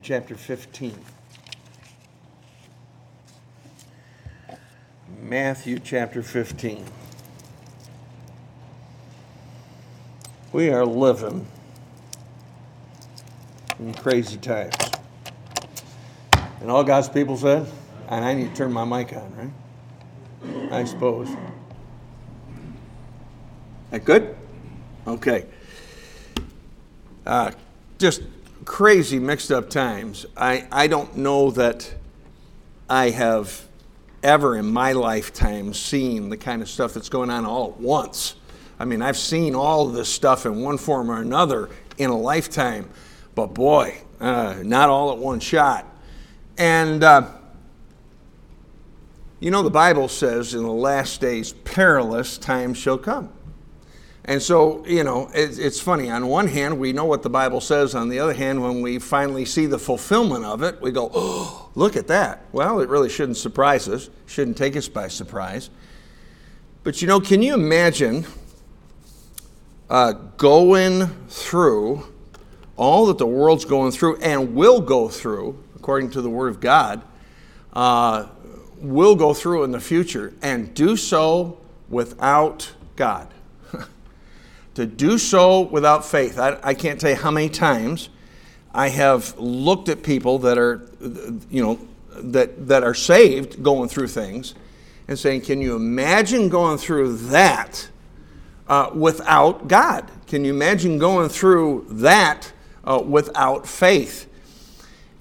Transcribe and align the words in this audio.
chapter 0.00 0.36
15. 0.36 0.96
Matthew 5.20 5.80
chapter 5.80 6.22
15. 6.22 6.84
We 10.52 10.70
are 10.70 10.86
living 10.86 11.44
in 13.80 13.92
crazy 13.92 14.38
times. 14.38 14.74
And 16.60 16.70
all 16.70 16.84
God's 16.84 17.08
people 17.08 17.36
said, 17.36 17.66
and 18.08 18.24
I 18.24 18.34
need 18.34 18.50
to 18.50 18.56
turn 18.56 18.72
my 18.72 18.84
mic 18.84 19.12
on, 19.12 19.52
right? 20.46 20.72
I 20.72 20.84
suppose. 20.84 21.28
That 23.90 24.04
good? 24.04 24.36
Okay. 25.08 25.46
Uh, 27.26 27.50
just 27.98 28.22
crazy 28.68 29.18
mixed 29.18 29.50
up 29.50 29.70
times. 29.70 30.26
I, 30.36 30.68
I 30.70 30.86
don't 30.88 31.16
know 31.16 31.50
that 31.52 31.92
I 32.88 33.10
have 33.10 33.66
ever 34.22 34.56
in 34.56 34.66
my 34.66 34.92
lifetime 34.92 35.72
seen 35.72 36.28
the 36.28 36.36
kind 36.36 36.60
of 36.60 36.68
stuff 36.68 36.92
that's 36.92 37.08
going 37.08 37.30
on 37.30 37.46
all 37.46 37.70
at 37.72 37.80
once. 37.80 38.34
I 38.78 38.84
mean, 38.84 39.00
I've 39.00 39.16
seen 39.16 39.54
all 39.54 39.88
of 39.88 39.94
this 39.94 40.08
stuff 40.08 40.44
in 40.44 40.60
one 40.60 40.76
form 40.76 41.10
or 41.10 41.20
another 41.20 41.70
in 41.96 42.10
a 42.10 42.16
lifetime, 42.16 42.90
but 43.34 43.54
boy, 43.54 43.96
uh, 44.20 44.56
not 44.62 44.90
all 44.90 45.12
at 45.12 45.18
one 45.18 45.40
shot. 45.40 45.86
And, 46.58 47.02
uh, 47.02 47.30
you 49.40 49.50
know, 49.50 49.62
the 49.62 49.70
Bible 49.70 50.08
says 50.08 50.52
in 50.54 50.62
the 50.62 50.70
last 50.70 51.22
days, 51.22 51.52
perilous 51.52 52.36
times 52.36 52.76
shall 52.76 52.98
come. 52.98 53.30
And 54.28 54.42
so, 54.42 54.84
you 54.84 55.04
know, 55.04 55.30
it's, 55.32 55.56
it's 55.56 55.80
funny. 55.80 56.10
On 56.10 56.26
one 56.26 56.48
hand, 56.48 56.78
we 56.78 56.92
know 56.92 57.06
what 57.06 57.22
the 57.22 57.30
Bible 57.30 57.62
says. 57.62 57.94
On 57.94 58.10
the 58.10 58.18
other 58.18 58.34
hand, 58.34 58.62
when 58.62 58.82
we 58.82 58.98
finally 58.98 59.46
see 59.46 59.64
the 59.64 59.78
fulfillment 59.78 60.44
of 60.44 60.62
it, 60.62 60.82
we 60.82 60.90
go, 60.90 61.10
oh, 61.14 61.70
look 61.74 61.96
at 61.96 62.08
that. 62.08 62.44
Well, 62.52 62.80
it 62.80 62.90
really 62.90 63.08
shouldn't 63.08 63.38
surprise 63.38 63.88
us, 63.88 64.10
shouldn't 64.26 64.58
take 64.58 64.76
us 64.76 64.86
by 64.86 65.08
surprise. 65.08 65.70
But, 66.84 67.00
you 67.00 67.08
know, 67.08 67.20
can 67.20 67.40
you 67.40 67.54
imagine 67.54 68.26
uh, 69.88 70.12
going 70.36 71.06
through 71.28 72.04
all 72.76 73.06
that 73.06 73.16
the 73.16 73.26
world's 73.26 73.64
going 73.64 73.92
through 73.92 74.16
and 74.16 74.54
will 74.54 74.82
go 74.82 75.08
through, 75.08 75.58
according 75.74 76.10
to 76.10 76.20
the 76.20 76.28
Word 76.28 76.48
of 76.48 76.60
God, 76.60 77.00
uh, 77.72 78.26
will 78.76 79.16
go 79.16 79.32
through 79.32 79.64
in 79.64 79.70
the 79.70 79.80
future 79.80 80.34
and 80.42 80.74
do 80.74 80.98
so 80.98 81.58
without 81.88 82.74
God? 82.94 83.32
To 84.78 84.86
do 84.86 85.18
so 85.18 85.62
without 85.62 86.04
faith. 86.04 86.38
I, 86.38 86.56
I, 86.62 86.72
can't 86.72 87.00
tell 87.00 87.10
you 87.10 87.16
how 87.16 87.32
many 87.32 87.48
times 87.48 88.10
I 88.72 88.90
have 88.90 89.36
looked 89.36 89.88
at 89.88 90.04
people 90.04 90.38
that 90.38 90.56
are, 90.56 90.88
you 91.50 91.60
know, 91.60 91.80
that, 92.12 92.68
that 92.68 92.84
are 92.84 92.94
saved 92.94 93.60
going 93.60 93.88
through 93.88 94.06
things 94.06 94.54
and 95.08 95.18
saying, 95.18 95.40
Can 95.40 95.60
you 95.60 95.74
imagine 95.74 96.48
going 96.48 96.78
through 96.78 97.16
that 97.16 97.88
uh, 98.68 98.90
without 98.94 99.66
God? 99.66 100.08
Can 100.28 100.44
you 100.44 100.54
imagine 100.54 100.96
going 100.98 101.28
through 101.28 101.86
that 101.90 102.52
uh, 102.84 103.02
without 103.04 103.66
faith? 103.66 104.30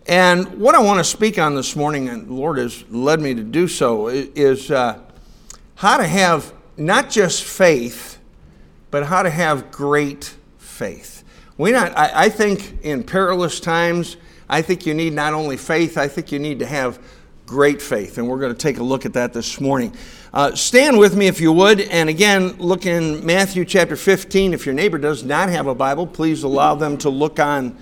And 0.05 0.59
what 0.59 0.75
I 0.75 0.83
want 0.83 0.99
to 0.99 1.03
speak 1.03 1.39
on 1.39 1.55
this 1.55 1.75
morning, 1.75 2.09
and 2.09 2.27
the 2.27 2.33
Lord 2.33 2.59
has 2.59 2.88
led 2.92 3.19
me 3.19 3.33
to 3.33 3.44
do 3.44 3.67
so, 3.67 4.08
is 4.09 4.69
uh, 4.69 4.99
how 5.73 5.97
to 5.97 6.05
have 6.05 6.53
not 6.77 7.09
just 7.09 7.44
faith 7.44 8.17
but 8.91 9.05
how 9.05 9.23
to 9.23 9.30
have 9.30 9.71
great 9.71 10.35
faith. 10.57 11.23
We 11.57 11.71
not, 11.71 11.97
I, 11.97 12.25
I 12.25 12.30
think 12.30 12.80
in 12.83 13.03
perilous 13.03 13.59
times, 13.59 14.17
I 14.49 14.61
think 14.61 14.85
you 14.85 14.93
need 14.93 15.13
not 15.13 15.33
only 15.33 15.57
faith, 15.57 15.97
I 15.97 16.07
think 16.07 16.31
you 16.31 16.39
need 16.39 16.59
to 16.59 16.66
have 16.66 16.99
great 17.45 17.81
faith. 17.81 18.17
And 18.17 18.27
we're 18.27 18.39
going 18.39 18.53
to 18.53 18.58
take 18.58 18.77
a 18.77 18.83
look 18.83 19.05
at 19.05 19.13
that 19.13 19.33
this 19.33 19.59
morning. 19.59 19.93
Uh, 20.33 20.53
stand 20.53 20.99
with 20.99 21.15
me 21.15 21.27
if 21.27 21.42
you 21.42 21.52
would. 21.52 21.81
And 21.81 22.09
again, 22.09 22.58
look 22.58 22.86
in 22.86 23.26
Matthew 23.26 23.65
chapter 23.65 23.95
15. 23.95 24.53
If 24.53 24.65
your 24.65 24.76
neighbor 24.76 24.97
does 24.97 25.23
not 25.23 25.49
have 25.49 25.65
a 25.65 25.73
Bible, 25.73 26.05
please 26.05 26.43
allow 26.43 26.76
them 26.76 26.97
to 26.99 27.09
look 27.09 27.39
on 27.39 27.76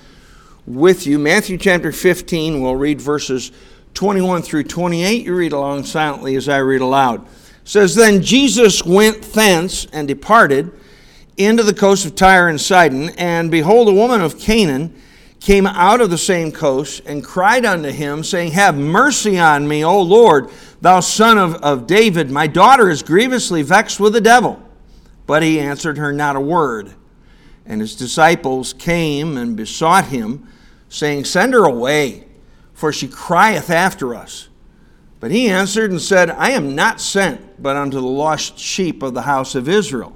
with 0.66 1.06
you. 1.06 1.20
Matthew 1.20 1.58
chapter 1.58 1.92
15, 1.92 2.62
we'll 2.62 2.76
read 2.76 3.02
verses 3.02 3.52
21 3.96 4.42
through 4.44 4.64
28. 4.64 5.26
You 5.26 5.36
read 5.36 5.52
along 5.52 5.84
silently 5.84 6.36
as 6.36 6.48
I 6.48 6.58
read 6.58 6.82
aloud. 6.82 7.26
It 7.26 7.30
says, 7.66 7.96
Then 7.96 8.22
Jesus 8.22 8.84
went 8.86 9.22
thence 9.22 9.86
and 9.92 10.08
departed 10.08 10.72
into 11.38 11.64
the 11.64 11.74
coast 11.74 12.06
of 12.06 12.16
Tyre 12.16 12.48
and 12.48 12.60
Sidon, 12.60 13.10
and 13.18 13.52
behold, 13.52 13.90
a 13.90 13.94
woman 13.94 14.22
of 14.22 14.40
Canaan 14.40 14.96
came 15.40 15.68
out 15.68 16.02
of 16.02 16.10
the 16.10 16.18
same 16.18 16.52
coast 16.52 17.02
and 17.06 17.24
cried 17.24 17.66
unto 17.66 17.90
him, 17.90 18.24
saying, 18.24 18.52
Have 18.54 18.78
mercy 18.78 19.38
on 19.38 19.68
me, 19.68 19.84
O 19.84 20.02
Lord, 20.02 20.50
thou 20.82 21.02
son 21.02 21.38
of, 21.38 21.56
of 21.56 21.88
David. 21.88 22.32
My 22.32 22.48
daughter 22.48 22.90
is 22.90 23.04
grievously 23.04 23.62
vexed 23.62 24.00
with 24.00 24.14
the 24.14 24.22
devil. 24.22 24.62
But 25.28 25.44
he 25.44 25.60
answered 25.60 25.98
her 25.98 26.12
not 26.12 26.36
a 26.36 26.42
word. 26.42 26.94
And 27.66 27.82
his 27.82 27.96
disciples 27.96 28.74
came 28.74 29.38
and 29.38 29.58
besought 29.58 30.06
him, 30.06 30.48
saying, 30.90 31.26
Send 31.26 31.54
her 31.54 31.66
away, 31.66 32.26
for 32.74 32.94
she 32.94 33.08
crieth 33.08 33.70
after 33.70 34.16
us. 34.16 34.50
But 35.20 35.32
he 35.32 35.50
answered 35.50 35.92
and 35.92 36.02
said, 36.02 36.30
I 36.30 36.52
am 36.52 36.76
not 36.76 37.02
sent 37.02 37.62
but 37.62 37.76
unto 37.76 38.00
the 38.00 38.08
lost 38.08 38.60
sheep 38.60 39.02
of 39.02 39.14
the 39.14 39.24
house 39.24 39.56
of 39.56 39.68
Israel. 39.68 40.16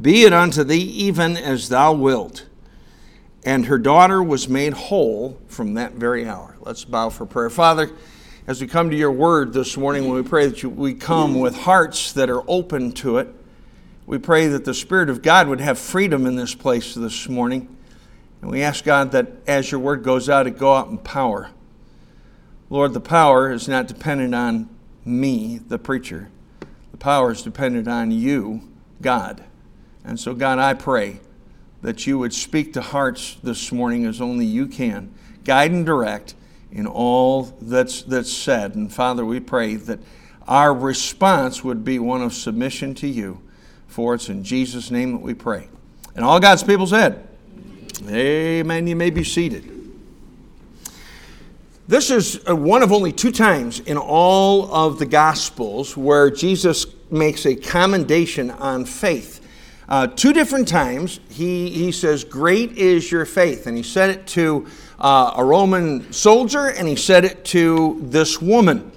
be 0.00 0.24
it 0.24 0.32
unto 0.32 0.64
thee 0.64 0.80
even 0.80 1.36
as 1.36 1.68
thou 1.68 1.92
wilt. 1.92 2.46
And 3.44 3.66
her 3.66 3.78
daughter 3.78 4.22
was 4.22 4.48
made 4.48 4.74
whole 4.74 5.40
from 5.46 5.74
that 5.74 5.94
very 5.94 6.28
hour. 6.28 6.56
Let's 6.60 6.84
bow 6.84 7.08
for 7.08 7.26
prayer. 7.26 7.50
Father, 7.50 7.90
as 8.46 8.60
we 8.60 8.66
come 8.66 8.90
to 8.90 8.96
your 8.96 9.12
word 9.12 9.52
this 9.52 9.76
morning, 9.76 10.04
when 10.04 10.22
we 10.22 10.28
pray 10.28 10.46
that 10.46 10.62
you, 10.62 10.68
we 10.68 10.94
come 10.94 11.38
with 11.38 11.56
hearts 11.56 12.12
that 12.14 12.28
are 12.28 12.42
open 12.48 12.92
to 12.92 13.18
it. 13.18 13.28
We 14.06 14.18
pray 14.18 14.48
that 14.48 14.64
the 14.64 14.74
Spirit 14.74 15.08
of 15.08 15.22
God 15.22 15.48
would 15.48 15.60
have 15.60 15.78
freedom 15.78 16.26
in 16.26 16.36
this 16.36 16.54
place 16.54 16.94
this 16.94 17.28
morning. 17.28 17.74
And 18.42 18.50
we 18.50 18.62
ask 18.62 18.84
God 18.84 19.12
that 19.12 19.28
as 19.46 19.70
your 19.70 19.80
word 19.80 20.02
goes 20.02 20.28
out, 20.28 20.46
it 20.46 20.58
go 20.58 20.74
out 20.74 20.88
in 20.88 20.98
power. 20.98 21.50
Lord, 22.68 22.92
the 22.92 23.00
power 23.00 23.50
is 23.50 23.68
not 23.68 23.86
dependent 23.86 24.34
on 24.34 24.68
me, 25.04 25.58
the 25.58 25.78
preacher. 25.78 26.30
The 26.90 26.96
power 26.96 27.30
is 27.30 27.42
dependent 27.42 27.88
on 27.88 28.10
you, 28.10 28.68
God. 29.00 29.44
And 30.10 30.18
so, 30.18 30.34
God, 30.34 30.58
I 30.58 30.74
pray 30.74 31.20
that 31.82 32.04
you 32.04 32.18
would 32.18 32.34
speak 32.34 32.72
to 32.72 32.80
hearts 32.80 33.36
this 33.44 33.70
morning 33.70 34.06
as 34.06 34.20
only 34.20 34.44
you 34.44 34.66
can, 34.66 35.14
guide 35.44 35.70
and 35.70 35.86
direct 35.86 36.34
in 36.72 36.88
all 36.88 37.44
that's, 37.62 38.02
that's 38.02 38.32
said. 38.32 38.74
And 38.74 38.92
Father, 38.92 39.24
we 39.24 39.38
pray 39.38 39.76
that 39.76 40.00
our 40.48 40.74
response 40.74 41.62
would 41.62 41.84
be 41.84 42.00
one 42.00 42.22
of 42.22 42.34
submission 42.34 42.92
to 42.96 43.06
you. 43.06 43.40
For 43.86 44.16
it's 44.16 44.28
in 44.28 44.42
Jesus' 44.42 44.90
name 44.90 45.12
that 45.12 45.20
we 45.20 45.32
pray. 45.32 45.68
And 46.16 46.24
all 46.24 46.40
God's 46.40 46.64
people 46.64 46.88
said, 46.88 47.28
Amen. 48.08 48.88
You 48.88 48.96
may 48.96 49.10
be 49.10 49.22
seated. 49.22 49.92
This 51.86 52.10
is 52.10 52.40
uh, 52.48 52.56
one 52.56 52.82
of 52.82 52.90
only 52.90 53.12
two 53.12 53.30
times 53.30 53.78
in 53.78 53.96
all 53.96 54.74
of 54.74 54.98
the 54.98 55.06
Gospels 55.06 55.96
where 55.96 56.32
Jesus 56.32 56.84
makes 57.12 57.46
a 57.46 57.54
commendation 57.54 58.50
on 58.50 58.84
faith. 58.84 59.39
Uh, 59.90 60.06
two 60.06 60.32
different 60.32 60.68
times, 60.68 61.18
he, 61.28 61.68
he 61.68 61.90
says, 61.90 62.22
Great 62.22 62.78
is 62.78 63.10
your 63.10 63.24
faith. 63.24 63.66
And 63.66 63.76
he 63.76 63.82
said 63.82 64.08
it 64.10 64.26
to 64.28 64.68
uh, 65.00 65.34
a 65.36 65.44
Roman 65.44 66.12
soldier 66.12 66.70
and 66.70 66.86
he 66.86 66.94
said 66.94 67.24
it 67.24 67.44
to 67.46 67.98
this 68.02 68.40
woman. 68.40 68.92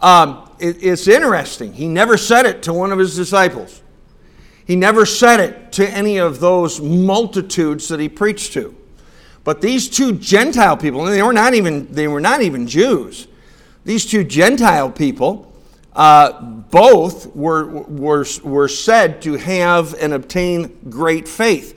Um, 0.00 0.48
it, 0.60 0.82
it's 0.82 1.08
interesting. 1.08 1.72
He 1.72 1.88
never 1.88 2.16
said 2.16 2.46
it 2.46 2.62
to 2.64 2.72
one 2.72 2.92
of 2.92 2.98
his 3.00 3.16
disciples, 3.16 3.82
he 4.64 4.76
never 4.76 5.06
said 5.06 5.40
it 5.40 5.72
to 5.72 5.88
any 5.88 6.18
of 6.18 6.40
those 6.40 6.80
multitudes 6.80 7.88
that 7.88 7.98
he 7.98 8.08
preached 8.08 8.52
to. 8.52 8.76
But 9.42 9.62
these 9.62 9.88
two 9.88 10.12
Gentile 10.18 10.76
people, 10.76 11.04
they 11.04 11.22
were 11.22 11.32
not 11.32 11.54
even, 11.54 11.90
they 11.90 12.06
were 12.06 12.20
not 12.20 12.42
even 12.42 12.66
Jews, 12.66 13.28
these 13.84 14.04
two 14.04 14.22
Gentile 14.22 14.90
people, 14.90 15.50
uh, 15.98 16.40
both 16.40 17.34
were, 17.34 17.66
were, 17.66 18.24
were 18.44 18.68
said 18.68 19.20
to 19.20 19.34
have 19.34 19.94
and 19.94 20.12
obtain 20.12 20.78
great 20.88 21.26
faith. 21.26 21.76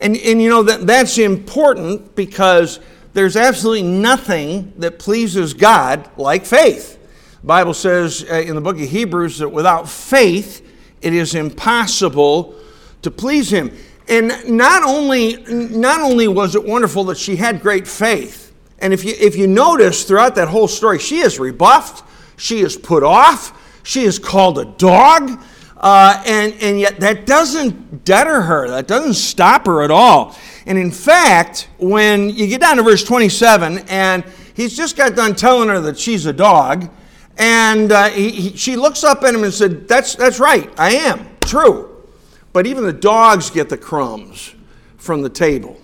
And, 0.00 0.16
and 0.16 0.42
you 0.42 0.48
know, 0.48 0.64
that, 0.64 0.88
that's 0.88 1.18
important 1.18 2.16
because 2.16 2.80
there's 3.12 3.36
absolutely 3.36 3.84
nothing 3.84 4.72
that 4.78 4.98
pleases 4.98 5.54
God 5.54 6.10
like 6.16 6.44
faith. 6.44 6.98
The 7.42 7.46
Bible 7.46 7.72
says 7.72 8.26
uh, 8.28 8.34
in 8.34 8.56
the 8.56 8.60
book 8.60 8.74
of 8.74 8.88
Hebrews 8.88 9.38
that 9.38 9.48
without 9.48 9.88
faith, 9.88 10.66
it 11.00 11.14
is 11.14 11.36
impossible 11.36 12.56
to 13.02 13.10
please 13.12 13.50
Him. 13.50 13.70
And 14.08 14.32
not 14.48 14.82
only, 14.82 15.36
not 15.44 16.00
only 16.00 16.26
was 16.26 16.56
it 16.56 16.64
wonderful 16.64 17.04
that 17.04 17.18
she 17.18 17.36
had 17.36 17.62
great 17.62 17.86
faith, 17.86 18.52
and 18.80 18.92
if 18.92 19.04
you, 19.04 19.14
if 19.16 19.36
you 19.36 19.46
notice 19.46 20.02
throughout 20.02 20.34
that 20.34 20.48
whole 20.48 20.66
story, 20.66 20.98
she 20.98 21.18
is 21.18 21.38
rebuffed, 21.38 22.02
she 22.40 22.60
is 22.60 22.74
put 22.74 23.02
off, 23.02 23.52
she 23.82 24.04
is 24.04 24.18
called 24.18 24.58
a 24.58 24.64
dog, 24.64 25.42
uh, 25.76 26.22
and, 26.26 26.54
and 26.60 26.80
yet 26.80 26.98
that 27.00 27.26
doesn't 27.26 28.04
deter 28.04 28.40
her, 28.40 28.68
that 28.68 28.88
doesn't 28.88 29.14
stop 29.14 29.66
her 29.66 29.82
at 29.82 29.90
all. 29.90 30.34
And 30.64 30.78
in 30.78 30.90
fact, 30.90 31.68
when 31.78 32.30
you 32.30 32.46
get 32.46 32.62
down 32.62 32.78
to 32.78 32.82
verse 32.82 33.04
27, 33.04 33.78
and 33.88 34.24
he's 34.54 34.74
just 34.74 34.96
got 34.96 35.14
done 35.14 35.34
telling 35.34 35.68
her 35.68 35.80
that 35.80 35.98
she's 35.98 36.24
a 36.24 36.32
dog, 36.32 36.90
and 37.36 37.92
uh, 37.92 38.08
he, 38.08 38.30
he, 38.30 38.56
she 38.56 38.74
looks 38.74 39.04
up 39.04 39.22
at 39.22 39.34
him 39.34 39.44
and 39.44 39.52
said, 39.52 39.86
that's, 39.86 40.14
that's 40.14 40.40
right, 40.40 40.70
I 40.78 40.92
am, 40.92 41.28
true. 41.44 42.06
But 42.54 42.66
even 42.66 42.84
the 42.84 42.92
dogs 42.92 43.50
get 43.50 43.68
the 43.68 43.78
crumbs 43.78 44.54
from 44.96 45.20
the 45.20 45.30
table. 45.30 45.78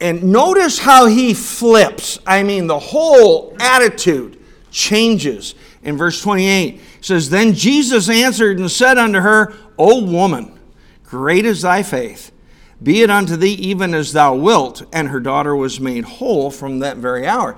And 0.00 0.32
notice 0.32 0.78
how 0.78 1.06
he 1.06 1.32
flips. 1.32 2.18
I 2.26 2.42
mean, 2.42 2.66
the 2.66 2.78
whole 2.78 3.56
attitude 3.60 4.40
changes. 4.70 5.54
In 5.82 5.96
verse 5.96 6.20
28, 6.20 6.80
says, 7.00 7.30
Then 7.30 7.54
Jesus 7.54 8.08
answered 8.08 8.58
and 8.58 8.70
said 8.70 8.98
unto 8.98 9.20
her, 9.20 9.54
O 9.78 10.04
woman, 10.04 10.58
great 11.04 11.46
is 11.46 11.62
thy 11.62 11.82
faith. 11.82 12.32
Be 12.82 13.02
it 13.02 13.10
unto 13.10 13.36
thee 13.36 13.54
even 13.54 13.94
as 13.94 14.12
thou 14.12 14.34
wilt. 14.34 14.82
And 14.92 15.08
her 15.08 15.20
daughter 15.20 15.54
was 15.54 15.80
made 15.80 16.04
whole 16.04 16.50
from 16.50 16.80
that 16.80 16.96
very 16.96 17.26
hour. 17.26 17.56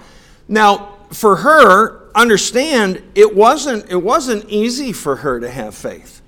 Now, 0.49 0.99
for 1.11 1.37
her, 1.37 2.11
understand, 2.15 3.03
it 3.15 3.35
wasn't, 3.35 3.91
it 3.91 4.03
wasn't 4.03 4.49
easy 4.49 4.93
for 4.93 5.17
her 5.17 5.41
to 5.41 5.51
have 5.51 5.75
faith. 5.75 6.23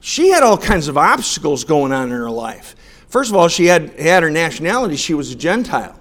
She 0.00 0.30
had 0.30 0.42
all 0.42 0.58
kinds 0.58 0.88
of 0.88 0.98
obstacles 0.98 1.64
going 1.64 1.92
on 1.92 2.04
in 2.04 2.10
her 2.10 2.30
life. 2.30 2.74
First 3.08 3.30
of 3.30 3.36
all, 3.36 3.48
she 3.48 3.66
had, 3.66 3.90
had 4.00 4.22
her 4.22 4.30
nationality, 4.30 4.96
she 4.96 5.14
was 5.14 5.30
a 5.30 5.36
Gentile. 5.36 5.98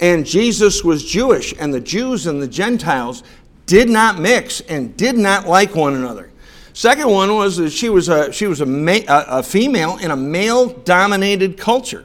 And 0.00 0.24
Jesus 0.24 0.82
was 0.82 1.04
Jewish, 1.04 1.54
and 1.58 1.72
the 1.72 1.80
Jews 1.80 2.26
and 2.26 2.40
the 2.40 2.48
Gentiles 2.48 3.22
did 3.66 3.88
not 3.88 4.18
mix 4.18 4.60
and 4.62 4.96
did 4.96 5.16
not 5.16 5.46
like 5.46 5.74
one 5.74 5.94
another. 5.94 6.30
Second 6.72 7.08
one 7.08 7.34
was 7.34 7.56
that 7.56 7.70
she 7.70 7.88
was 7.88 8.08
a, 8.08 8.32
she 8.32 8.46
was 8.46 8.60
a, 8.60 8.66
ma- 8.66 8.98
a 9.08 9.42
female 9.42 9.96
in 9.98 10.10
a 10.10 10.16
male 10.16 10.68
dominated 10.68 11.56
culture. 11.56 12.04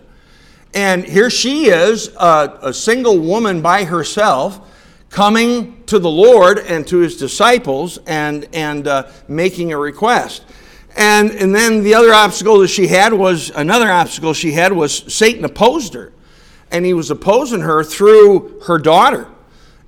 And 0.74 1.04
here 1.04 1.32
she 1.32 1.66
is, 1.66 2.10
a, 2.16 2.60
a 2.62 2.74
single 2.74 3.18
woman 3.18 3.62
by 3.62 3.84
herself, 3.84 4.68
coming 5.10 5.84
to 5.86 5.98
the 5.98 6.10
Lord 6.10 6.60
and 6.60 6.88
to 6.88 6.98
his 6.98 7.18
disciples 7.18 7.98
and, 8.06 8.48
and 8.54 8.88
uh, 8.88 9.10
making 9.28 9.74
a 9.74 9.78
request. 9.78 10.46
And, 10.96 11.32
and 11.32 11.54
then 11.54 11.84
the 11.84 11.96
other 11.96 12.14
obstacle 12.14 12.60
that 12.60 12.68
she 12.68 12.88
had 12.88 13.14
was 13.14 13.50
another 13.50 13.90
obstacle 13.92 14.34
she 14.34 14.52
had 14.52 14.72
was 14.72 15.12
Satan 15.12 15.46
opposed 15.46 15.96
her. 15.96 16.14
And 16.72 16.86
he 16.86 16.94
was 16.94 17.10
opposing 17.10 17.62
her 17.62 17.84
through 17.84 18.62
her 18.68 18.78
daughter. 18.78 19.28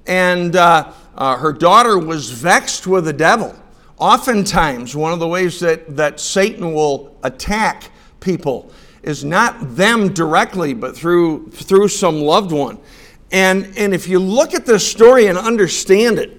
And 0.07 0.55
uh, 0.55 0.91
uh, 1.15 1.37
her 1.37 1.53
daughter 1.53 1.97
was 1.97 2.29
vexed 2.29 2.87
with 2.87 3.05
the 3.05 3.13
devil. 3.13 3.55
Oftentimes, 3.97 4.95
one 4.95 5.13
of 5.13 5.19
the 5.19 5.27
ways 5.27 5.59
that, 5.59 5.95
that 5.95 6.19
Satan 6.19 6.73
will 6.73 7.15
attack 7.23 7.91
people 8.19 8.71
is 9.03 9.23
not 9.23 9.75
them 9.75 10.13
directly, 10.13 10.73
but 10.73 10.95
through, 10.95 11.49
through 11.51 11.87
some 11.87 12.21
loved 12.21 12.51
one. 12.51 12.79
And, 13.31 13.73
and 13.77 13.93
if 13.93 14.07
you 14.07 14.19
look 14.19 14.53
at 14.53 14.65
this 14.65 14.89
story 14.89 15.27
and 15.27 15.37
understand 15.37 16.19
it, 16.19 16.37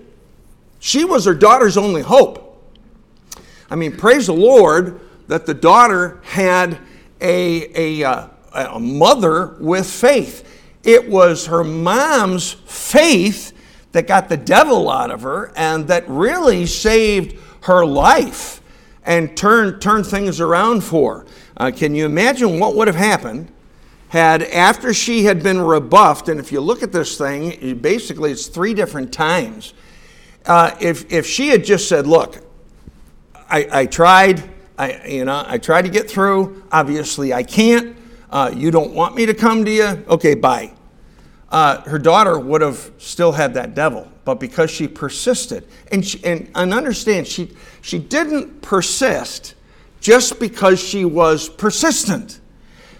she 0.78 1.04
was 1.04 1.24
her 1.24 1.34
daughter's 1.34 1.76
only 1.76 2.02
hope. 2.02 2.48
I 3.70 3.76
mean, 3.76 3.96
praise 3.96 4.26
the 4.26 4.34
Lord 4.34 5.00
that 5.28 5.46
the 5.46 5.54
daughter 5.54 6.20
had 6.24 6.78
a, 7.20 8.00
a, 8.02 8.04
uh, 8.04 8.28
a 8.52 8.80
mother 8.80 9.56
with 9.60 9.88
faith. 9.88 10.48
It 10.82 11.08
was 11.08 11.46
her 11.46 11.64
mom's 11.64 12.52
faith 12.52 13.52
that 13.92 14.06
got 14.06 14.28
the 14.28 14.36
devil 14.36 14.90
out 14.90 15.10
of 15.10 15.22
her 15.22 15.52
and 15.54 15.86
that 15.88 16.08
really 16.08 16.66
saved 16.66 17.38
her 17.62 17.84
life 17.84 18.60
and 19.04 19.36
turned, 19.36 19.80
turned 19.80 20.06
things 20.06 20.40
around 20.40 20.82
for. 20.82 21.26
Uh, 21.56 21.70
can 21.74 21.94
you 21.94 22.06
imagine 22.06 22.58
what 22.58 22.74
would 22.74 22.88
have 22.88 22.96
happened 22.96 23.50
had, 24.08 24.42
after 24.42 24.92
she 24.92 25.24
had 25.24 25.42
been 25.42 25.60
rebuffed, 25.60 26.28
and 26.28 26.38
if 26.38 26.52
you 26.52 26.60
look 26.60 26.82
at 26.82 26.92
this 26.92 27.16
thing, 27.16 27.78
basically 27.78 28.30
it's 28.30 28.46
three 28.46 28.74
different 28.74 29.12
times. 29.12 29.74
Uh, 30.44 30.76
if, 30.80 31.10
if 31.12 31.26
she 31.26 31.48
had 31.48 31.64
just 31.64 31.88
said, 31.88 32.06
Look, 32.06 32.38
I, 33.48 33.68
I 33.72 33.86
tried, 33.86 34.42
I, 34.78 35.06
you 35.06 35.24
know, 35.24 35.44
I 35.46 35.58
tried 35.58 35.82
to 35.82 35.88
get 35.88 36.10
through, 36.10 36.64
obviously 36.72 37.32
I 37.32 37.42
can't, 37.42 37.96
uh, 38.30 38.50
you 38.54 38.70
don't 38.70 38.92
want 38.92 39.14
me 39.14 39.26
to 39.26 39.34
come 39.34 39.64
to 39.64 39.70
you, 39.70 40.04
okay, 40.08 40.34
bye 40.34 40.72
uh, 41.52 41.82
her 41.82 41.98
daughter 41.98 42.38
would 42.38 42.62
have 42.62 42.90
still 42.96 43.32
had 43.32 43.54
that 43.54 43.74
devil. 43.74 44.10
But 44.24 44.40
because 44.40 44.70
she 44.70 44.88
persisted, 44.88 45.68
and, 45.92 46.04
she, 46.04 46.24
and, 46.24 46.50
and 46.54 46.72
understand, 46.72 47.28
she, 47.28 47.52
she 47.82 47.98
didn't 47.98 48.62
persist 48.62 49.54
just 50.00 50.40
because 50.40 50.80
she 50.80 51.04
was 51.04 51.50
persistent. 51.50 52.40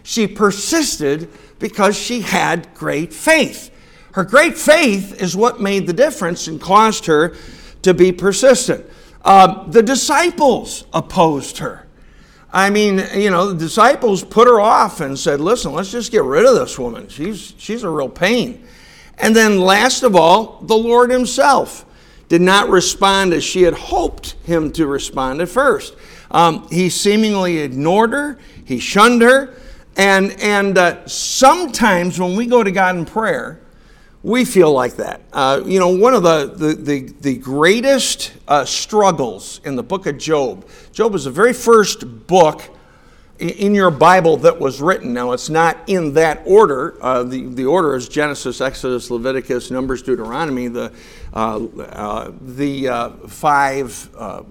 She 0.02 0.26
persisted 0.26 1.30
because 1.58 1.96
she 1.96 2.20
had 2.20 2.74
great 2.74 3.14
faith. 3.14 3.70
Her 4.12 4.24
great 4.24 4.58
faith 4.58 5.22
is 5.22 5.34
what 5.34 5.60
made 5.60 5.86
the 5.86 5.94
difference 5.94 6.46
and 6.46 6.60
caused 6.60 7.06
her 7.06 7.34
to 7.80 7.94
be 7.94 8.12
persistent. 8.12 8.84
Uh, 9.24 9.66
the 9.68 9.82
disciples 9.82 10.84
opposed 10.92 11.58
her. 11.58 11.86
I 12.52 12.68
mean, 12.68 13.02
you 13.14 13.30
know, 13.30 13.52
the 13.52 13.58
disciples 13.58 14.22
put 14.22 14.46
her 14.46 14.60
off 14.60 15.00
and 15.00 15.18
said, 15.18 15.40
listen, 15.40 15.72
let's 15.72 15.90
just 15.90 16.12
get 16.12 16.22
rid 16.22 16.44
of 16.44 16.54
this 16.54 16.78
woman. 16.78 17.08
She's, 17.08 17.54
she's 17.56 17.82
a 17.82 17.88
real 17.88 18.10
pain. 18.10 18.66
And 19.16 19.34
then, 19.34 19.60
last 19.60 20.02
of 20.02 20.14
all, 20.14 20.60
the 20.62 20.76
Lord 20.76 21.10
Himself 21.10 21.86
did 22.28 22.42
not 22.42 22.68
respond 22.68 23.32
as 23.32 23.42
she 23.44 23.62
had 23.62 23.74
hoped 23.74 24.32
Him 24.44 24.70
to 24.72 24.86
respond 24.86 25.40
at 25.40 25.48
first. 25.48 25.94
Um, 26.30 26.66
he 26.70 26.88
seemingly 26.88 27.58
ignored 27.58 28.12
her, 28.12 28.38
He 28.64 28.78
shunned 28.78 29.22
her. 29.22 29.54
And, 29.96 30.32
and 30.40 30.78
uh, 30.78 31.06
sometimes 31.06 32.18
when 32.18 32.34
we 32.36 32.46
go 32.46 32.62
to 32.64 32.70
God 32.70 32.96
in 32.96 33.04
prayer, 33.04 33.60
we 34.22 34.44
feel 34.44 34.72
like 34.72 34.96
that. 34.96 35.20
Uh, 35.32 35.62
you 35.64 35.78
know, 35.78 35.88
one 35.88 36.14
of 36.14 36.22
the, 36.22 36.52
the, 36.54 36.74
the, 36.74 37.00
the 37.20 37.36
greatest 37.38 38.32
uh, 38.46 38.64
struggles 38.64 39.60
in 39.64 39.74
the 39.74 39.82
book 39.82 40.06
of 40.06 40.18
Job, 40.18 40.64
Job 40.92 41.14
is 41.14 41.24
the 41.24 41.30
very 41.30 41.52
first 41.52 42.26
book 42.26 42.62
in 43.38 43.74
your 43.74 43.90
Bible 43.90 44.36
that 44.36 44.60
was 44.60 44.80
written. 44.80 45.12
Now, 45.12 45.32
it's 45.32 45.50
not 45.50 45.76
in 45.88 46.14
that 46.14 46.42
order. 46.44 46.96
Uh, 47.02 47.24
the, 47.24 47.46
the 47.46 47.64
order 47.64 47.96
is 47.96 48.08
Genesis, 48.08 48.60
Exodus, 48.60 49.10
Leviticus, 49.10 49.72
Numbers, 49.72 50.02
Deuteronomy, 50.02 50.68
the, 50.68 50.92
uh, 51.34 51.66
uh, 51.66 52.30
the 52.40 52.88
uh, 52.88 53.10
five 53.26 54.08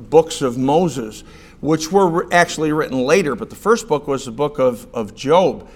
books 0.10 0.42
of 0.42 0.58
Moses, 0.58 1.24
which 1.62 1.92
were 1.92 2.28
actually 2.34 2.74
written 2.74 3.00
later, 3.06 3.36
but 3.36 3.50
the 3.50 3.56
first 3.56 3.88
book 3.88 4.08
was 4.08 4.26
the 4.26 4.32
book 4.32 4.60
of, 4.60 4.94
of 4.94 5.16
Job. 5.16 5.70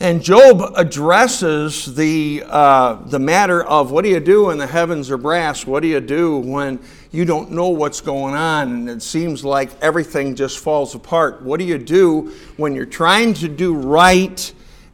And 0.00 0.22
Job 0.22 0.62
addresses 0.76 1.96
the, 1.96 2.44
uh, 2.46 2.94
the 3.06 3.18
matter 3.18 3.64
of 3.64 3.90
what 3.90 4.04
do 4.04 4.10
you 4.10 4.20
do 4.20 4.44
when 4.44 4.56
the 4.56 4.66
heavens 4.66 5.10
are 5.10 5.16
brass? 5.16 5.66
What 5.66 5.82
do 5.82 5.88
you 5.88 6.00
do 6.00 6.38
when 6.38 6.78
you 7.10 7.24
don't 7.24 7.50
know 7.50 7.70
what's 7.70 8.00
going 8.00 8.34
on 8.34 8.70
and 8.70 8.88
it 8.88 9.02
seems 9.02 9.44
like 9.44 9.70
everything 9.82 10.36
just 10.36 10.60
falls 10.60 10.94
apart? 10.94 11.42
What 11.42 11.58
do 11.58 11.64
you 11.64 11.78
do 11.78 12.32
when 12.56 12.76
you're 12.76 12.86
trying 12.86 13.34
to 13.34 13.48
do 13.48 13.74
right 13.74 14.52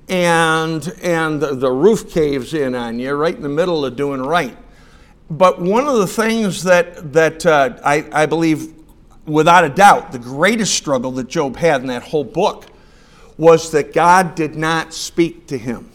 and, 0.09 0.91
and 1.03 1.39
the, 1.39 1.55
the 1.55 1.71
roof 1.71 2.11
caves 2.11 2.55
in 2.55 2.75
on 2.75 2.99
you 2.99 3.13
right 3.13 3.37
in 3.37 3.43
the 3.43 3.49
middle 3.51 3.85
of 3.85 3.97
doing 3.97 4.23
right? 4.23 4.57
But 5.29 5.61
one 5.61 5.87
of 5.87 5.99
the 5.99 6.07
things 6.07 6.63
that, 6.63 7.13
that 7.13 7.45
uh, 7.45 7.79
I, 7.85 8.09
I 8.11 8.25
believe, 8.25 8.73
without 9.27 9.65
a 9.65 9.69
doubt, 9.69 10.13
the 10.13 10.19
greatest 10.19 10.75
struggle 10.75 11.11
that 11.13 11.29
Job 11.29 11.57
had 11.57 11.83
in 11.83 11.89
that 11.89 12.05
whole 12.05 12.25
book 12.25 12.71
was 13.37 13.71
that 13.73 13.93
God 13.93 14.35
did 14.35 14.55
not 14.57 14.93
speak 14.93 15.47
to 15.49 15.59
him. 15.59 15.91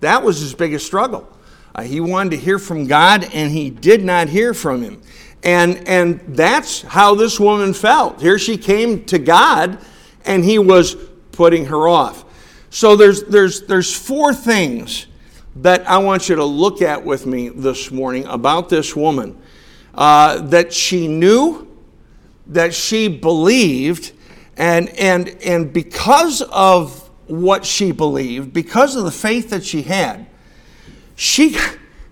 That 0.00 0.22
was 0.22 0.40
his 0.40 0.54
biggest 0.54 0.86
struggle. 0.86 1.28
Uh, 1.74 1.82
he 1.82 2.00
wanted 2.00 2.30
to 2.30 2.36
hear 2.36 2.58
from 2.58 2.86
God, 2.86 3.24
and 3.32 3.50
he 3.52 3.70
did 3.70 4.04
not 4.04 4.28
hear 4.28 4.54
from 4.54 4.82
him. 4.82 5.02
And, 5.42 5.86
and 5.88 6.20
that's 6.28 6.82
how 6.82 7.14
this 7.14 7.40
woman 7.40 7.72
felt. 7.74 8.20
Here 8.20 8.38
she 8.38 8.56
came 8.56 9.04
to 9.06 9.18
God, 9.18 9.78
and 10.24 10.44
he 10.44 10.58
was 10.58 10.96
putting 11.32 11.66
her 11.66 11.88
off. 11.88 12.24
So 12.70 12.96
there's, 12.96 13.24
there's, 13.24 13.62
there's 13.62 13.94
four 13.94 14.34
things 14.34 15.06
that 15.56 15.88
I 15.88 15.98
want 15.98 16.28
you 16.28 16.36
to 16.36 16.44
look 16.44 16.82
at 16.82 17.04
with 17.04 17.26
me 17.26 17.48
this 17.48 17.90
morning 17.90 18.24
about 18.26 18.68
this 18.68 18.94
woman 18.94 19.40
uh, 19.94 20.40
that 20.48 20.72
she 20.72 21.08
knew, 21.08 21.66
that 22.46 22.74
she 22.74 23.08
believed, 23.08 24.12
and, 24.60 24.90
and, 24.90 25.28
and 25.42 25.72
because 25.72 26.42
of 26.42 27.08
what 27.26 27.64
she 27.64 27.92
believed, 27.92 28.52
because 28.52 28.94
of 28.94 29.04
the 29.04 29.10
faith 29.10 29.48
that 29.50 29.64
she 29.64 29.80
had, 29.82 30.26
She, 31.16 31.56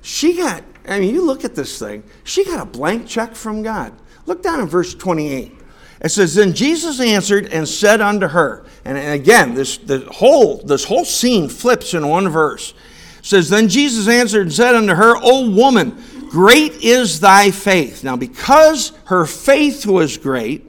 she 0.01 0.37
got, 0.37 0.65
I 0.87 0.99
mean, 0.99 1.15
you 1.15 1.25
look 1.25 1.45
at 1.45 1.55
this 1.55 1.79
thing, 1.79 2.05
she 2.25 2.47
got 2.47 2.61
a 2.61 2.65
blank 2.65 3.07
check 3.07 3.35
from 3.35 3.63
God. 3.63 3.93
Look 4.25 4.43
down 4.43 4.61
in 4.61 4.67
verse 4.67 4.95
28. 4.95 5.53
It 6.01 6.09
says, 6.09 6.35
Then 6.35 6.55
Jesus 6.55 7.01
answered 7.01 7.47
and 7.47 7.69
said 7.69 8.01
unto 8.01 8.29
her, 8.29 8.65
and 8.85 8.97
again, 8.97 9.55
this, 9.55 9.77
the 9.77 10.01
whole, 10.11 10.59
this 10.59 10.85
whole 10.85 11.05
scene 11.05 11.51
flips 11.51 11.93
in 11.93 12.09
one 12.09 12.29
verse. 12.31 12.73
It 13.19 13.25
says, 13.27 13.51
Then 13.51 13.69
Jesus 13.69 14.09
answered 14.09 14.43
and 14.43 14.53
said 14.53 14.75
unto 14.75 14.95
her, 14.95 15.15
O 15.17 15.51
woman, 15.51 15.97
great 16.31 16.75
is 16.83 17.21
thy 17.21 17.51
faith. 17.51 18.05
Now, 18.05 18.17
because 18.17 18.93
her 19.05 19.27
faith 19.27 19.85
was 19.85 20.17
great, 20.17 20.68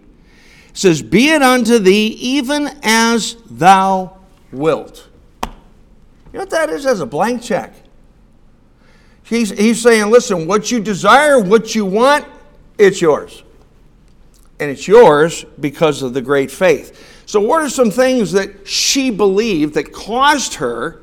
says, 0.80 1.02
Be 1.02 1.30
it 1.30 1.42
unto 1.42 1.80
thee 1.80 2.08
even 2.08 2.70
as 2.84 3.36
thou 3.50 4.18
wilt. 4.52 5.08
You 5.44 5.50
know 6.34 6.40
what 6.40 6.50
that 6.52 6.70
is? 6.70 6.86
As 6.86 7.00
a 7.00 7.06
blank 7.06 7.42
check. 7.42 7.74
He's, 9.24 9.50
he's 9.50 9.82
saying, 9.82 10.10
Listen, 10.10 10.48
what 10.48 10.72
you 10.72 10.80
desire, 10.80 11.40
what 11.40 11.76
you 11.76 11.86
want, 11.86 12.26
it's 12.78 13.02
yours 13.02 13.44
and 14.60 14.70
it's 14.70 14.88
yours 14.88 15.46
because 15.60 16.02
of 16.02 16.14
the 16.14 16.22
great 16.22 16.52
faith. 16.52 17.24
So, 17.26 17.40
what 17.40 17.62
are 17.62 17.70
some 17.70 17.92
things 17.92 18.32
that 18.34 18.68
she 18.68 19.10
believed 19.10 19.76
that 19.76 19.94
caused 19.94 20.56
her 20.56 21.02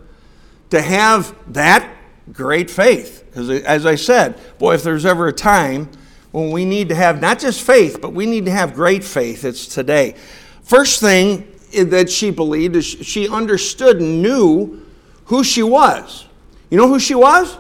to 0.71 0.83
have 0.83 1.35
that 1.53 1.89
great 2.33 2.71
faith? 2.71 3.25
Because, 3.27 3.49
as 3.51 3.87
I 3.87 3.95
said, 3.95 4.39
boy, 4.59 4.75
if 4.75 4.83
there's 4.83 5.07
ever 5.07 5.29
a 5.29 5.33
time 5.33 5.89
when 6.37 6.51
we 6.51 6.67
need 6.67 6.91
to 6.91 6.95
have 6.95 7.19
not 7.19 7.39
just 7.39 7.63
faith, 7.63 7.99
but 8.03 8.13
we 8.13 8.27
need 8.27 8.45
to 8.45 8.51
have 8.51 8.75
great 8.75 9.03
faith, 9.03 9.43
it's 9.43 9.67
today. 9.67 10.15
First 10.63 11.01
thing 11.01 11.51
that 11.73 12.11
she 12.11 12.31
believed 12.31 12.77
is 12.77 12.85
she 12.85 13.27
understood 13.27 14.03
and 14.03 14.21
knew 14.21 14.85
who 15.25 15.43
she 15.43 15.63
was. 15.63 16.27
You 16.69 16.77
know 16.77 16.89
who 16.89 16.99
she 16.99 17.15
was? 17.15 17.57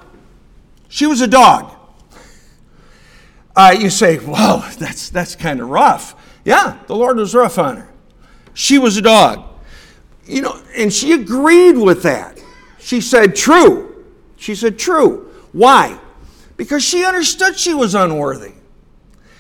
She 0.89 1.07
was 1.07 1.23
a 1.23 1.27
dog. 1.27 1.75
Uh, 3.57 3.75
you 3.79 3.89
say, 3.89 4.19
well, 4.19 4.59
that's, 4.79 5.09
that's 5.09 5.35
kind 5.35 5.63
of 5.63 5.71
rough. 5.71 6.15
Yeah, 6.45 6.77
the 6.87 6.97
Lord 6.97 7.17
was 7.17 7.35
rough 7.35 7.59
on 7.59 7.79
her. 7.79 7.89
She 8.53 8.77
was 8.77 8.99
a 8.99 9.03
dog. 9.03 9.43
You 10.27 10.43
know, 10.43 10.61
and 10.77 10.93
she 10.93 11.13
agreed 11.13 11.79
with 11.79 12.03
that. 12.03 12.39
She 12.79 13.01
said, 13.01 13.37
true. 13.37 14.05
She 14.37 14.55
said, 14.55 14.79
true. 14.79 15.33
Why? 15.53 15.99
Because 16.59 16.85
she 16.85 17.07
understood 17.07 17.59
she 17.59 17.73
was 17.73 17.95
unworthy. 17.95 18.56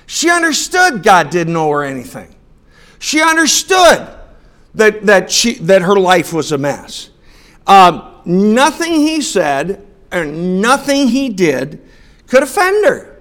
She 0.07 0.31
understood 0.31 1.03
God 1.03 1.31
didn't 1.31 1.57
owe 1.57 1.71
her 1.71 1.83
anything. 1.83 2.35
She 2.99 3.21
understood 3.21 4.09
that, 4.75 5.07
that, 5.07 5.31
she, 5.31 5.55
that 5.55 5.83
her 5.83 5.97
life 5.97 6.33
was 6.33 6.53
a 6.53 6.59
mess. 6.59 7.11
Um, 7.67 8.21
nothing 8.25 8.93
he 8.93 9.21
said 9.21 9.85
or 10.13 10.25
nothing 10.25 11.09
he 11.09 11.29
did 11.29 11.83
could 12.29 12.43
offend 12.43 12.87
her 12.87 13.21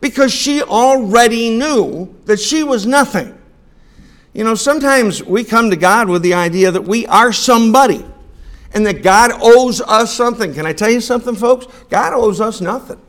because 0.00 0.32
she 0.32 0.62
already 0.62 1.50
knew 1.50 2.14
that 2.24 2.40
she 2.40 2.62
was 2.62 2.86
nothing. 2.86 3.38
You 4.32 4.44
know, 4.44 4.54
sometimes 4.54 5.22
we 5.22 5.44
come 5.44 5.70
to 5.70 5.76
God 5.76 6.08
with 6.08 6.22
the 6.22 6.34
idea 6.34 6.70
that 6.70 6.82
we 6.82 7.06
are 7.06 7.32
somebody 7.32 8.04
and 8.72 8.86
that 8.86 9.02
God 9.02 9.32
owes 9.34 9.80
us 9.82 10.14
something. 10.14 10.54
Can 10.54 10.64
I 10.64 10.72
tell 10.72 10.90
you 10.90 11.00
something, 11.00 11.36
folks? 11.36 11.66
God 11.90 12.14
owes 12.14 12.40
us 12.40 12.60
nothing. 12.60 13.00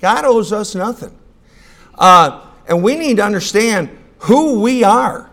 God 0.00 0.24
owes 0.24 0.52
us 0.52 0.74
nothing. 0.74 1.16
Uh, 1.96 2.40
and 2.66 2.82
we 2.82 2.96
need 2.96 3.18
to 3.18 3.24
understand 3.24 3.90
who 4.18 4.60
we 4.60 4.84
are. 4.84 5.30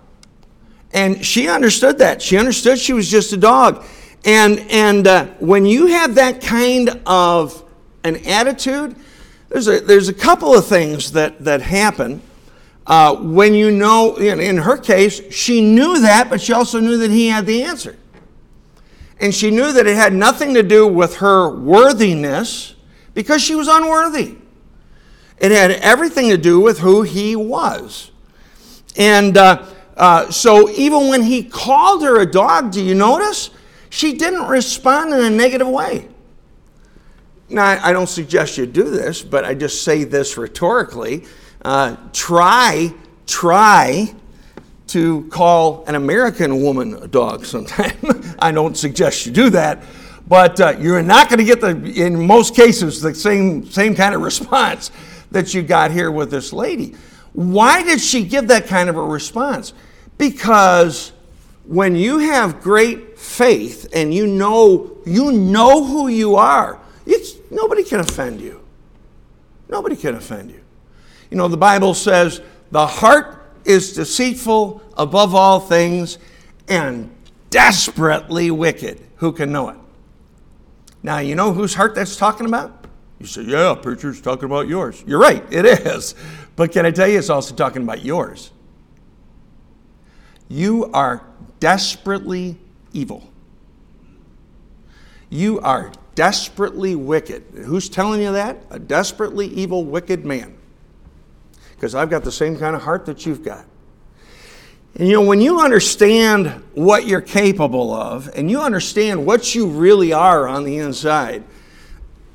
And 0.93 1.25
she 1.25 1.47
understood 1.47 1.99
that. 1.99 2.21
She 2.21 2.37
understood 2.37 2.77
she 2.77 2.93
was 2.93 3.09
just 3.09 3.31
a 3.33 3.37
dog. 3.37 3.85
And, 4.25 4.59
and 4.69 5.07
uh, 5.07 5.25
when 5.39 5.65
you 5.65 5.87
have 5.87 6.15
that 6.15 6.41
kind 6.41 7.01
of 7.05 7.63
an 8.03 8.17
attitude, 8.25 8.95
there's 9.49 9.67
a, 9.67 9.79
there's 9.79 10.09
a 10.09 10.13
couple 10.13 10.53
of 10.53 10.65
things 10.65 11.13
that, 11.13 11.43
that 11.43 11.61
happen 11.61 12.21
uh, 12.87 13.15
when 13.15 13.53
you 13.53 13.71
know, 13.71 14.15
in 14.17 14.57
her 14.57 14.77
case, 14.77 15.33
she 15.33 15.61
knew 15.61 16.01
that, 16.01 16.29
but 16.29 16.41
she 16.41 16.51
also 16.51 16.79
knew 16.79 16.97
that 16.97 17.11
he 17.11 17.27
had 17.27 17.45
the 17.45 17.63
answer. 17.63 17.95
And 19.19 19.33
she 19.33 19.51
knew 19.51 19.71
that 19.71 19.85
it 19.85 19.95
had 19.95 20.13
nothing 20.13 20.55
to 20.55 20.63
do 20.63 20.87
with 20.87 21.17
her 21.17 21.49
worthiness 21.49 22.75
because 23.13 23.41
she 23.41 23.55
was 23.55 23.67
unworthy. 23.67 24.37
It 25.41 25.51
had 25.51 25.71
everything 25.71 26.29
to 26.29 26.37
do 26.37 26.59
with 26.59 26.77
who 26.77 27.01
he 27.01 27.35
was. 27.35 28.11
And 28.95 29.35
uh, 29.35 29.65
uh, 29.97 30.29
so 30.29 30.69
even 30.69 31.07
when 31.07 31.23
he 31.23 31.43
called 31.43 32.03
her 32.03 32.21
a 32.21 32.27
dog, 32.27 32.71
do 32.71 32.81
you 32.81 32.93
notice? 32.93 33.49
She 33.89 34.13
didn't 34.13 34.47
respond 34.47 35.11
in 35.15 35.19
a 35.19 35.29
negative 35.31 35.67
way. 35.67 36.07
Now, 37.49 37.79
I 37.83 37.91
don't 37.91 38.07
suggest 38.07 38.55
you 38.59 38.67
do 38.67 38.83
this, 38.83 39.23
but 39.23 39.43
I 39.43 39.55
just 39.55 39.83
say 39.83 40.03
this 40.03 40.37
rhetorically. 40.37 41.25
Uh, 41.65 41.97
try, 42.13 42.93
try 43.25 44.13
to 44.87 45.27
call 45.29 45.83
an 45.85 45.95
American 45.95 46.61
woman 46.61 46.93
a 47.01 47.07
dog 47.07 47.45
sometime. 47.45 47.97
I 48.39 48.51
don't 48.51 48.77
suggest 48.77 49.25
you 49.25 49.31
do 49.31 49.49
that, 49.49 49.81
but 50.27 50.61
uh, 50.61 50.75
you're 50.79 51.01
not 51.01 51.29
going 51.29 51.39
to 51.39 51.45
get 51.45 51.61
the, 51.61 51.75
in 51.95 52.27
most 52.27 52.55
cases, 52.55 53.01
the 53.01 53.15
same, 53.15 53.65
same 53.65 53.95
kind 53.95 54.13
of 54.13 54.21
response 54.21 54.91
that 55.31 55.53
you 55.53 55.61
got 55.61 55.91
here 55.91 56.11
with 56.11 56.29
this 56.29 56.53
lady. 56.53 56.95
Why 57.33 57.83
did 57.83 57.99
she 58.01 58.23
give 58.23 58.47
that 58.49 58.67
kind 58.67 58.89
of 58.89 58.97
a 58.97 59.03
response? 59.03 59.73
Because 60.17 61.13
when 61.65 61.95
you 61.95 62.19
have 62.19 62.61
great 62.61 63.17
faith 63.17 63.87
and 63.93 64.13
you 64.13 64.27
know 64.27 64.97
you 65.05 65.31
know 65.31 65.85
who 65.85 66.07
you 66.07 66.35
are, 66.35 66.79
it's, 67.05 67.35
nobody 67.49 67.83
can 67.83 67.99
offend 68.01 68.41
you. 68.41 68.61
Nobody 69.69 69.95
can 69.95 70.15
offend 70.15 70.51
you. 70.51 70.61
You 71.29 71.37
know, 71.37 71.47
the 71.47 71.57
Bible 71.57 71.93
says 71.93 72.41
the 72.71 72.85
heart 72.85 73.41
is 73.63 73.93
deceitful 73.93 74.81
above 74.97 75.33
all 75.33 75.59
things 75.59 76.17
and 76.67 77.09
desperately 77.49 78.51
wicked. 78.51 78.99
Who 79.17 79.31
can 79.31 79.51
know 79.51 79.69
it? 79.69 79.77
Now, 81.03 81.19
you 81.19 81.35
know 81.35 81.53
whose 81.53 81.73
heart 81.73 81.95
that's 81.95 82.15
talking 82.15 82.45
about? 82.45 82.80
You 83.21 83.27
say, 83.27 83.43
yeah, 83.43 83.75
preacher's 83.79 84.19
talking 84.19 84.45
about 84.45 84.67
yours. 84.67 85.03
You're 85.05 85.19
right, 85.19 85.43
it 85.53 85.63
is. 85.63 86.15
But 86.55 86.71
can 86.71 86.87
I 86.87 86.91
tell 86.91 87.07
you, 87.07 87.19
it's 87.19 87.29
also 87.29 87.53
talking 87.53 87.83
about 87.83 88.03
yours. 88.03 88.49
You 90.49 90.89
are 90.91 91.23
desperately 91.59 92.57
evil. 92.93 93.29
You 95.29 95.59
are 95.59 95.91
desperately 96.15 96.95
wicked. 96.95 97.43
Who's 97.53 97.89
telling 97.89 98.23
you 98.23 98.31
that? 98.31 98.63
A 98.71 98.79
desperately 98.79 99.45
evil, 99.47 99.85
wicked 99.85 100.25
man. 100.25 100.57
Because 101.75 101.93
I've 101.93 102.09
got 102.09 102.23
the 102.23 102.31
same 102.31 102.57
kind 102.57 102.75
of 102.75 102.81
heart 102.81 103.05
that 103.05 103.27
you've 103.27 103.43
got. 103.43 103.65
And 104.95 105.07
you 105.07 105.13
know, 105.13 105.21
when 105.21 105.41
you 105.41 105.61
understand 105.61 106.47
what 106.73 107.05
you're 107.05 107.21
capable 107.21 107.93
of 107.93 108.31
and 108.35 108.49
you 108.49 108.61
understand 108.61 109.27
what 109.27 109.53
you 109.53 109.67
really 109.67 110.11
are 110.11 110.47
on 110.47 110.63
the 110.63 110.79
inside, 110.79 111.43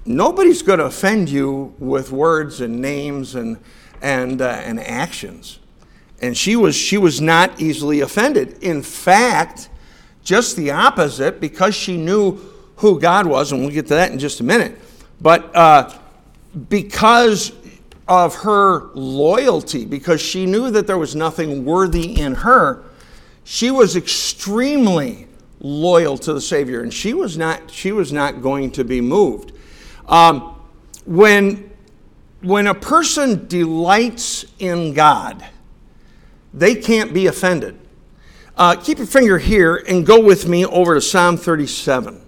nobody's 0.06 0.62
going 0.62 0.78
to 0.78 0.86
offend 0.86 1.28
you 1.28 1.74
with 1.78 2.12
words 2.12 2.60
and 2.60 2.80
names 2.80 3.34
and, 3.34 3.58
and, 4.00 4.40
uh, 4.40 4.48
and 4.64 4.80
actions. 4.80 5.58
And 6.20 6.36
she 6.36 6.56
was, 6.56 6.74
she 6.74 6.96
was 6.96 7.20
not 7.20 7.60
easily 7.60 8.00
offended. 8.00 8.62
In 8.62 8.82
fact, 8.82 9.68
just 10.24 10.56
the 10.56 10.70
opposite, 10.70 11.40
because 11.40 11.74
she 11.74 11.96
knew 11.96 12.40
who 12.76 12.98
God 12.98 13.26
was, 13.26 13.52
and 13.52 13.60
we'll 13.60 13.70
get 13.70 13.86
to 13.88 13.94
that 13.94 14.12
in 14.12 14.18
just 14.18 14.40
a 14.40 14.44
minute. 14.44 14.78
But 15.20 15.54
uh, 15.54 15.96
because 16.68 17.52
of 18.08 18.34
her 18.36 18.90
loyalty, 18.94 19.84
because 19.84 20.20
she 20.20 20.46
knew 20.46 20.70
that 20.70 20.86
there 20.86 20.98
was 20.98 21.14
nothing 21.14 21.64
worthy 21.64 22.18
in 22.20 22.34
her, 22.34 22.84
she 23.44 23.70
was 23.70 23.96
extremely 23.96 25.26
loyal 25.60 26.18
to 26.18 26.34
the 26.34 26.40
Savior, 26.40 26.82
and 26.82 26.92
she 26.92 27.14
was 27.14 27.36
not, 27.38 27.70
she 27.70 27.92
was 27.92 28.12
not 28.12 28.42
going 28.42 28.70
to 28.72 28.84
be 28.84 29.00
moved. 29.00 29.52
Um, 30.06 30.54
when, 31.04 31.70
when 32.42 32.66
a 32.66 32.74
person 32.74 33.46
delights 33.48 34.44
in 34.58 34.94
God, 34.94 35.44
they 36.54 36.74
can't 36.74 37.12
be 37.12 37.26
offended. 37.26 37.78
Uh, 38.56 38.74
keep 38.76 38.98
your 38.98 39.06
finger 39.06 39.38
here 39.38 39.76
and 39.88 40.06
go 40.06 40.20
with 40.20 40.48
me 40.48 40.64
over 40.64 40.94
to 40.94 41.00
Psalm 41.00 41.36
37. 41.36 42.22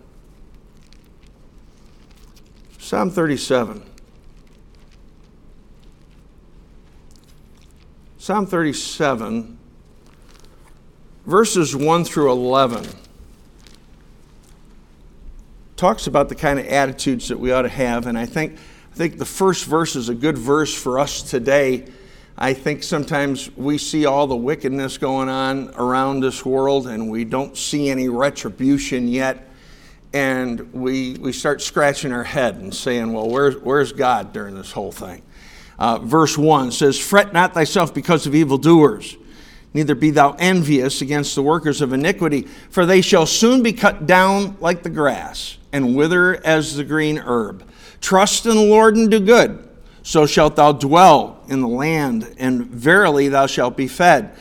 Psalm 2.78 3.10
37. 3.10 3.88
Psalm 8.28 8.44
37, 8.44 9.58
verses 11.24 11.74
1 11.74 12.04
through 12.04 12.30
11, 12.30 12.86
talks 15.78 16.08
about 16.08 16.28
the 16.28 16.34
kind 16.34 16.58
of 16.58 16.66
attitudes 16.66 17.28
that 17.28 17.38
we 17.38 17.52
ought 17.52 17.62
to 17.62 17.68
have. 17.68 18.06
And 18.06 18.18
I 18.18 18.26
think, 18.26 18.58
I 18.92 18.96
think 18.96 19.16
the 19.16 19.24
first 19.24 19.64
verse 19.64 19.94
is 19.94 20.08
a 20.08 20.14
good 20.14 20.36
verse 20.36 20.74
for 20.74 20.98
us 20.98 21.22
today. 21.22 21.86
I 22.36 22.52
think 22.52 22.82
sometimes 22.82 23.56
we 23.56 23.78
see 23.78 24.04
all 24.04 24.26
the 24.26 24.36
wickedness 24.36 24.98
going 24.98 25.28
on 25.28 25.72
around 25.76 26.20
this 26.20 26.44
world 26.44 26.88
and 26.88 27.08
we 27.08 27.24
don't 27.24 27.56
see 27.56 27.90
any 27.90 28.08
retribution 28.08 29.06
yet 29.06 29.48
and 30.12 30.72
we, 30.72 31.14
we 31.14 31.32
start 31.32 31.60
scratching 31.62 32.12
our 32.12 32.24
head 32.24 32.56
and 32.56 32.74
saying, 32.74 33.12
well, 33.12 33.28
where's, 33.28 33.56
where's 33.58 33.92
God 33.92 34.32
during 34.32 34.54
this 34.56 34.72
whole 34.72 34.92
thing? 34.92 35.22
Uh, 35.78 35.98
verse 35.98 36.36
1 36.36 36.72
says, 36.72 36.98
Fret 36.98 37.32
not 37.32 37.54
thyself 37.54 37.94
because 37.94 38.26
of 38.26 38.34
evildoers, 38.34 39.16
neither 39.74 39.94
be 39.94 40.10
thou 40.10 40.34
envious 40.38 41.00
against 41.00 41.34
the 41.34 41.42
workers 41.42 41.80
of 41.80 41.92
iniquity, 41.92 42.42
for 42.70 42.86
they 42.86 43.00
shall 43.00 43.26
soon 43.26 43.62
be 43.62 43.72
cut 43.72 44.06
down 44.06 44.56
like 44.60 44.82
the 44.82 44.90
grass, 44.90 45.58
and 45.72 45.96
wither 45.96 46.44
as 46.44 46.76
the 46.76 46.84
green 46.84 47.18
herb. 47.18 47.64
Trust 48.00 48.46
in 48.46 48.54
the 48.56 48.62
Lord 48.62 48.96
and 48.96 49.10
do 49.10 49.20
good, 49.20 49.68
so 50.02 50.26
shalt 50.26 50.56
thou 50.56 50.72
dwell 50.72 51.42
in 51.48 51.60
the 51.60 51.68
land, 51.68 52.34
and 52.38 52.66
verily 52.66 53.28
thou 53.28 53.46
shalt 53.46 53.76
be 53.76 53.88
fed. 53.88 54.32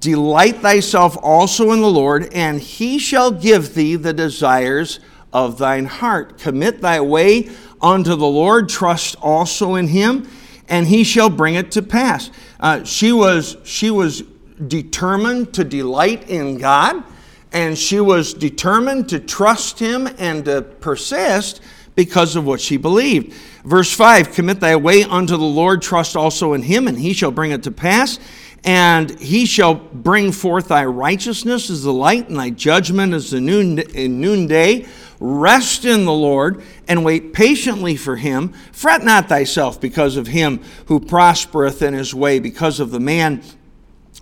Delight 0.00 0.56
thyself 0.56 1.16
also 1.22 1.72
in 1.72 1.80
the 1.80 1.90
Lord, 1.90 2.32
and 2.34 2.60
he 2.60 2.98
shall 2.98 3.30
give 3.30 3.74
thee 3.74 3.96
the 3.96 4.12
desires 4.12 5.00
of 5.32 5.58
thine 5.58 5.86
heart. 5.86 6.38
Commit 6.38 6.80
thy 6.80 7.00
way 7.00 7.48
unto 7.80 8.14
the 8.14 8.26
Lord, 8.26 8.68
trust 8.68 9.16
also 9.22 9.76
in 9.76 9.88
him, 9.88 10.28
and 10.68 10.86
he 10.86 11.04
shall 11.04 11.30
bring 11.30 11.54
it 11.54 11.70
to 11.72 11.82
pass. 11.82 12.30
Uh, 12.60 12.84
she, 12.84 13.12
was, 13.12 13.56
she 13.64 13.90
was 13.90 14.22
determined 14.66 15.54
to 15.54 15.64
delight 15.64 16.28
in 16.28 16.58
God, 16.58 17.04
and 17.52 17.78
she 17.78 18.00
was 18.00 18.34
determined 18.34 19.08
to 19.10 19.20
trust 19.20 19.78
him 19.78 20.08
and 20.18 20.44
to 20.46 20.62
persist 20.62 21.60
because 21.94 22.36
of 22.36 22.46
what 22.46 22.60
she 22.60 22.76
believed. 22.76 23.32
Verse 23.64 23.92
5 23.92 24.32
Commit 24.32 24.60
thy 24.60 24.76
way 24.76 25.04
unto 25.04 25.36
the 25.36 25.44
Lord, 25.44 25.82
trust 25.82 26.16
also 26.16 26.52
in 26.52 26.62
him, 26.62 26.88
and 26.88 26.98
he 26.98 27.12
shall 27.12 27.30
bring 27.30 27.50
it 27.50 27.62
to 27.64 27.70
pass 27.70 28.18
and 28.64 29.18
he 29.20 29.46
shall 29.46 29.74
bring 29.74 30.32
forth 30.32 30.68
thy 30.68 30.84
righteousness 30.84 31.70
as 31.70 31.82
the 31.82 31.92
light, 31.92 32.28
and 32.28 32.38
thy 32.38 32.50
judgment 32.50 33.14
as 33.14 33.30
the 33.30 33.40
noon, 33.40 33.76
noonday. 33.94 34.86
Rest 35.20 35.84
in 35.84 36.04
the 36.04 36.12
Lord 36.12 36.62
and 36.86 37.04
wait 37.04 37.32
patiently 37.32 37.96
for 37.96 38.16
him. 38.16 38.52
Fret 38.72 39.02
not 39.02 39.28
thyself 39.28 39.80
because 39.80 40.16
of 40.16 40.28
him 40.28 40.60
who 40.86 41.00
prospereth 41.00 41.82
in 41.82 41.94
his 41.94 42.14
way, 42.14 42.38
because 42.38 42.78
of 42.78 42.90
the 42.90 43.00
man 43.00 43.42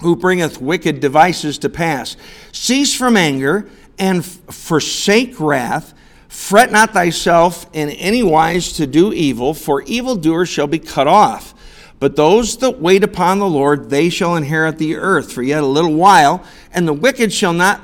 who 0.00 0.17
bringeth 0.17 0.61
wicked 0.61 1.00
devices 1.00 1.59
to 1.59 1.69
pass. 1.69 2.17
Cease 2.53 2.95
from 2.95 3.17
anger 3.17 3.69
and 3.99 4.25
forsake 4.25 5.38
wrath. 5.41 5.95
Fret 6.29 6.71
not 6.71 6.93
thyself 6.93 7.67
in 7.73 7.91
any 7.91 8.23
wise 8.23 8.73
to 8.73 8.87
do 8.87 9.12
evil, 9.12 9.55
for 9.55 9.83
evildoers 9.83 10.49
shall 10.49 10.67
be 10.67 10.79
cut 10.79 11.07
off. 11.07 11.55
But 11.99 12.17
those 12.17 12.59
that 12.59 12.79
wait 12.79 13.03
upon 13.03 13.38
the 13.38 13.49
Lord, 13.49 13.88
they 13.88 14.11
shall 14.11 14.37
inherit 14.37 14.76
the 14.76 14.97
earth 14.97 15.33
for 15.33 15.43
yet 15.43 15.62
a 15.62 15.67
little 15.67 15.95
while, 15.95 16.45
and 16.73 16.87
the 16.87 16.93
wicked 16.93 17.33
shall 17.33 17.55
not 17.55 17.81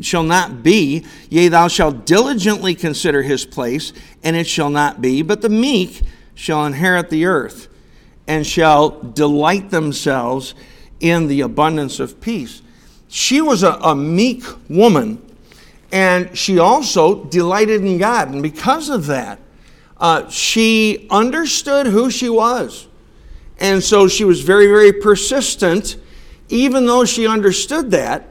shall 0.00 0.22
not 0.22 0.62
be. 0.62 1.04
Yea, 1.28 1.48
thou 1.48 1.68
shalt 1.68 2.06
diligently 2.06 2.74
consider 2.74 3.22
his 3.22 3.44
place, 3.44 3.92
and 4.22 4.34
it 4.34 4.46
shall 4.46 4.70
not 4.70 5.02
be. 5.02 5.20
But 5.20 5.42
the 5.42 5.50
meek 5.50 6.02
shall 6.34 6.64
inherit 6.64 7.10
the 7.10 7.26
earth, 7.26 7.68
and 8.26 8.46
shall 8.46 8.90
delight 9.00 9.70
themselves 9.70 10.54
in 11.04 11.26
the 11.26 11.42
abundance 11.42 12.00
of 12.00 12.18
peace. 12.22 12.62
She 13.08 13.42
was 13.42 13.62
a, 13.62 13.72
a 13.74 13.94
meek 13.94 14.42
woman, 14.70 15.20
and 15.92 16.36
she 16.36 16.58
also 16.58 17.24
delighted 17.24 17.84
in 17.84 17.98
God. 17.98 18.30
And 18.30 18.42
because 18.42 18.88
of 18.88 19.04
that, 19.06 19.38
uh, 19.98 20.30
she 20.30 21.06
understood 21.10 21.88
who 21.88 22.10
she 22.10 22.30
was. 22.30 22.88
And 23.58 23.84
so 23.84 24.08
she 24.08 24.24
was 24.24 24.40
very, 24.40 24.66
very 24.66 24.94
persistent. 24.94 25.96
Even 26.48 26.86
though 26.86 27.04
she 27.04 27.26
understood 27.26 27.90
that, 27.90 28.26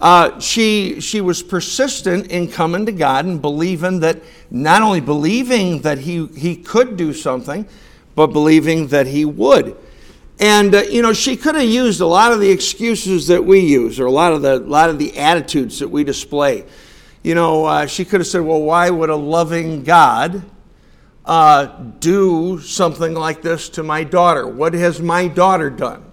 uh, 0.00 0.40
she, 0.40 1.00
she 1.00 1.20
was 1.20 1.44
persistent 1.44 2.26
in 2.26 2.48
coming 2.48 2.86
to 2.86 2.92
God 2.92 3.24
and 3.24 3.40
believing 3.40 4.00
that, 4.00 4.20
not 4.50 4.82
only 4.82 5.00
believing 5.00 5.82
that 5.82 5.98
he, 5.98 6.26
he 6.26 6.56
could 6.56 6.96
do 6.96 7.12
something, 7.12 7.68
but 8.16 8.28
believing 8.28 8.88
that 8.88 9.06
he 9.06 9.24
would. 9.24 9.76
And, 10.38 10.74
uh, 10.74 10.82
you 10.82 11.00
know, 11.00 11.14
she 11.14 11.36
could 11.36 11.54
have 11.54 11.64
used 11.64 12.00
a 12.00 12.06
lot 12.06 12.32
of 12.32 12.40
the 12.40 12.50
excuses 12.50 13.26
that 13.28 13.44
we 13.44 13.60
use 13.60 13.98
or 13.98 14.06
a 14.06 14.10
lot 14.10 14.34
of 14.34 14.42
the, 14.42 14.58
lot 14.58 14.90
of 14.90 14.98
the 14.98 15.16
attitudes 15.16 15.78
that 15.78 15.88
we 15.88 16.04
display. 16.04 16.66
You 17.22 17.34
know, 17.34 17.64
uh, 17.64 17.86
she 17.86 18.04
could 18.04 18.20
have 18.20 18.26
said, 18.26 18.42
well, 18.42 18.60
why 18.60 18.90
would 18.90 19.08
a 19.08 19.16
loving 19.16 19.82
God 19.82 20.44
uh, 21.24 21.66
do 21.98 22.60
something 22.60 23.14
like 23.14 23.40
this 23.40 23.70
to 23.70 23.82
my 23.82 24.04
daughter? 24.04 24.46
What 24.46 24.74
has 24.74 25.00
my 25.00 25.26
daughter 25.26 25.70
done? 25.70 26.04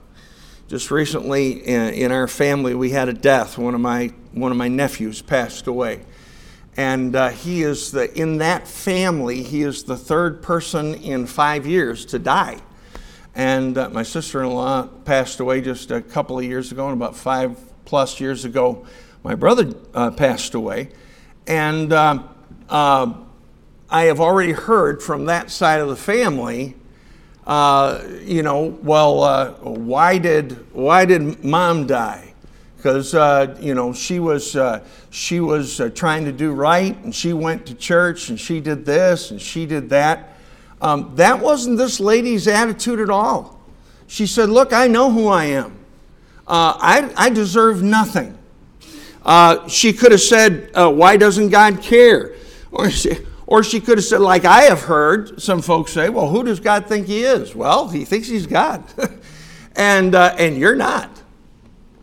Just 0.70 0.90
recently 0.90 1.52
in, 1.52 1.94
in 1.94 2.12
our 2.12 2.28
family, 2.28 2.74
we 2.74 2.92
had 2.92 3.10
a 3.10 3.14
death. 3.14 3.58
One 3.58 3.76
of 3.76 3.82
my, 3.82 4.14
one 4.32 4.52
of 4.52 4.58
my 4.58 4.70
nephews 4.70 5.22
passed 5.22 5.68
away. 5.68 6.06
And 6.78 7.16
uh, 7.16 7.30
he 7.30 7.62
is 7.62 7.92
the, 7.92 8.12
in 8.20 8.38
that 8.38 8.68
family, 8.68 9.44
he 9.44 9.62
is 9.62 9.84
the 9.84 9.98
third 9.98 10.42
person 10.42 10.96
in 10.96 11.28
five 11.28 11.68
years 11.68 12.06
to 12.08 12.18
die. 12.18 12.62
And 13.36 13.78
uh, 13.78 13.89
my 13.89 14.04
sister 14.04 14.43
in 14.43 14.52
law 14.52 14.88
passed 15.06 15.39
away 15.39 15.62
just 15.62 15.89
a 15.89 16.02
couple 16.02 16.38
of 16.38 16.46
years 16.46 16.72
ago, 16.72 16.88
and 16.88 16.93
about 16.93 17.15
five 17.15 17.58
plus 17.86 18.19
years 18.19 18.46
ago, 18.46 18.86
my 19.24 19.34
brother 19.34 19.74
uh, 19.93 20.12
passed 20.12 20.54
away. 20.54 20.89
And 21.48 21.91
uh, 21.91 22.24
uh, 22.69 23.13
I 23.89 24.04
have 24.04 24.19
already 24.19 24.52
heard 24.52 25.02
from 25.02 25.26
that 25.26 25.50
side 25.50 25.82
of 25.82 25.89
the 25.89 25.96
family, 25.96 26.76
uh, 27.48 28.04
you 28.22 28.43
know, 28.43 28.78
well, 28.84 29.24
uh, 29.24 29.52
why 29.62 30.17
did 30.19 30.72
why 30.74 31.06
did 31.06 31.43
mom 31.43 31.88
die? 31.88 32.34
Because 32.78 33.13
you 33.60 33.74
know 33.74 33.93
she 33.93 34.19
was 34.19 34.56
she 35.10 35.39
was 35.39 35.82
trying 35.96 36.26
to 36.26 36.32
do 36.32 36.52
right, 36.52 36.96
and 37.04 37.15
she 37.15 37.34
went 37.34 37.65
to 37.65 37.74
church, 37.74 38.30
and 38.30 38.39
she 38.39 38.60
did 38.60 38.86
this, 38.86 39.32
and 39.32 39.41
she 39.41 39.65
did 39.65 39.89
that. 39.89 40.33
Um, 40.84 41.15
that 41.15 41.39
wasn't 41.39 41.78
this 41.78 42.00
lady's 42.00 42.48
attitude 42.48 43.00
at 43.00 43.10
all. 43.10 43.60
She 44.08 44.28
said, 44.28 44.50
"Look, 44.50 44.74
I 44.74 44.88
know 44.88 45.12
who 45.12 45.28
I 45.28 45.46
am. 45.46 45.80
Uh, 46.48 46.78
I, 46.78 47.12
I 47.15 47.30
deserve 47.30 47.82
nothing." 47.82 48.38
she 49.69 49.93
could 49.93 50.12
have 50.12 50.22
said, 50.22 50.69
"Why 50.76 51.17
doesn't 51.17 51.50
God 51.50 51.82
care?" 51.82 52.36
Or 52.72 52.89
she, 52.89 53.17
or 53.46 53.63
she 53.63 53.80
could 53.80 53.98
have 53.98 54.06
said, 54.06 54.22
like 54.22 54.46
I 54.46 54.63
have 54.63 54.82
heard 54.82 55.41
some 55.41 55.62
folks 55.62 55.91
say, 55.91 56.10
well, 56.10 56.30
who 56.30 56.43
does 56.43 56.60
God 56.60 56.88
think 56.88 57.08
he 57.08 57.24
is? 57.24 57.56
Well, 57.56 57.88
he 57.88 58.06
thinks 58.06 58.28
he's 58.28 58.48
God. 58.48 58.84
and, 59.76 60.15
uh, 60.15 60.36
and 60.38 60.58
you're 60.58 60.76
not. 60.76 61.10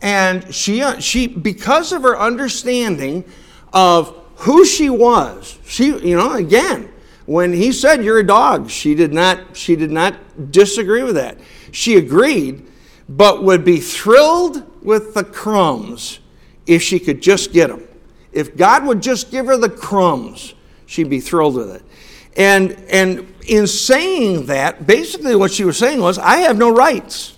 And 0.01 0.53
she, 0.53 0.81
uh, 0.81 0.99
she, 0.99 1.27
because 1.27 1.91
of 1.91 2.03
her 2.03 2.17
understanding 2.17 3.25
of 3.73 4.15
who 4.37 4.65
she 4.65 4.89
was, 4.89 5.59
she, 5.65 5.87
you 5.87 6.17
know, 6.17 6.33
again, 6.33 6.90
when 7.25 7.53
he 7.53 7.71
said 7.71 8.03
you're 8.03 8.19
a 8.19 8.25
dog, 8.25 8.69
she 8.69 8.95
did 8.95 9.13
not, 9.13 9.55
she 9.55 9.75
did 9.75 9.91
not 9.91 10.51
disagree 10.51 11.03
with 11.03 11.15
that. 11.15 11.37
She 11.71 11.95
agreed, 11.97 12.67
but 13.07 13.43
would 13.43 13.63
be 13.63 13.79
thrilled 13.79 14.65
with 14.83 15.13
the 15.13 15.23
crumbs 15.23 16.19
if 16.65 16.81
she 16.81 16.99
could 16.99 17.21
just 17.21 17.53
get 17.53 17.69
them. 17.69 17.87
If 18.31 18.55
God 18.55 18.85
would 18.85 19.01
just 19.01 19.29
give 19.29 19.45
her 19.45 19.57
the 19.57 19.69
crumbs, 19.69 20.53
she'd 20.85 21.09
be 21.09 21.19
thrilled 21.19 21.55
with 21.55 21.75
it. 21.75 21.83
And, 22.37 22.71
and 22.89 23.33
in 23.47 23.67
saying 23.67 24.45
that, 24.45 24.87
basically 24.87 25.35
what 25.35 25.51
she 25.51 25.63
was 25.63 25.77
saying 25.77 25.99
was, 25.99 26.17
I 26.17 26.37
have 26.37 26.57
no 26.57 26.73
rights. 26.73 27.37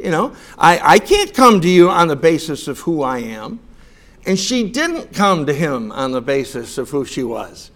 You 0.00 0.10
know, 0.10 0.34
I, 0.56 0.80
I 0.82 0.98
can't 0.98 1.34
come 1.34 1.60
to 1.60 1.68
you 1.68 1.90
on 1.90 2.08
the 2.08 2.16
basis 2.16 2.68
of 2.68 2.80
who 2.80 3.02
I 3.02 3.18
am. 3.18 3.60
And 4.26 4.38
she 4.38 4.68
didn't 4.68 5.12
come 5.12 5.46
to 5.46 5.52
him 5.52 5.90
on 5.92 6.12
the 6.12 6.20
basis 6.20 6.78
of 6.78 6.90
who 6.90 7.04
she 7.04 7.22
was. 7.22 7.70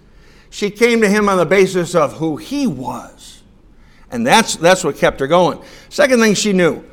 She 0.52 0.70
came 0.70 1.00
to 1.00 1.08
him 1.08 1.30
on 1.30 1.38
the 1.38 1.46
basis 1.46 1.94
of 1.94 2.12
who 2.12 2.36
he 2.36 2.66
was. 2.66 3.42
And 4.10 4.26
that's, 4.26 4.54
that's 4.56 4.84
what 4.84 4.98
kept 4.98 5.18
her 5.20 5.26
going. 5.26 5.58
Second 5.88 6.20
thing 6.20 6.34
she 6.34 6.52
knew 6.52 6.84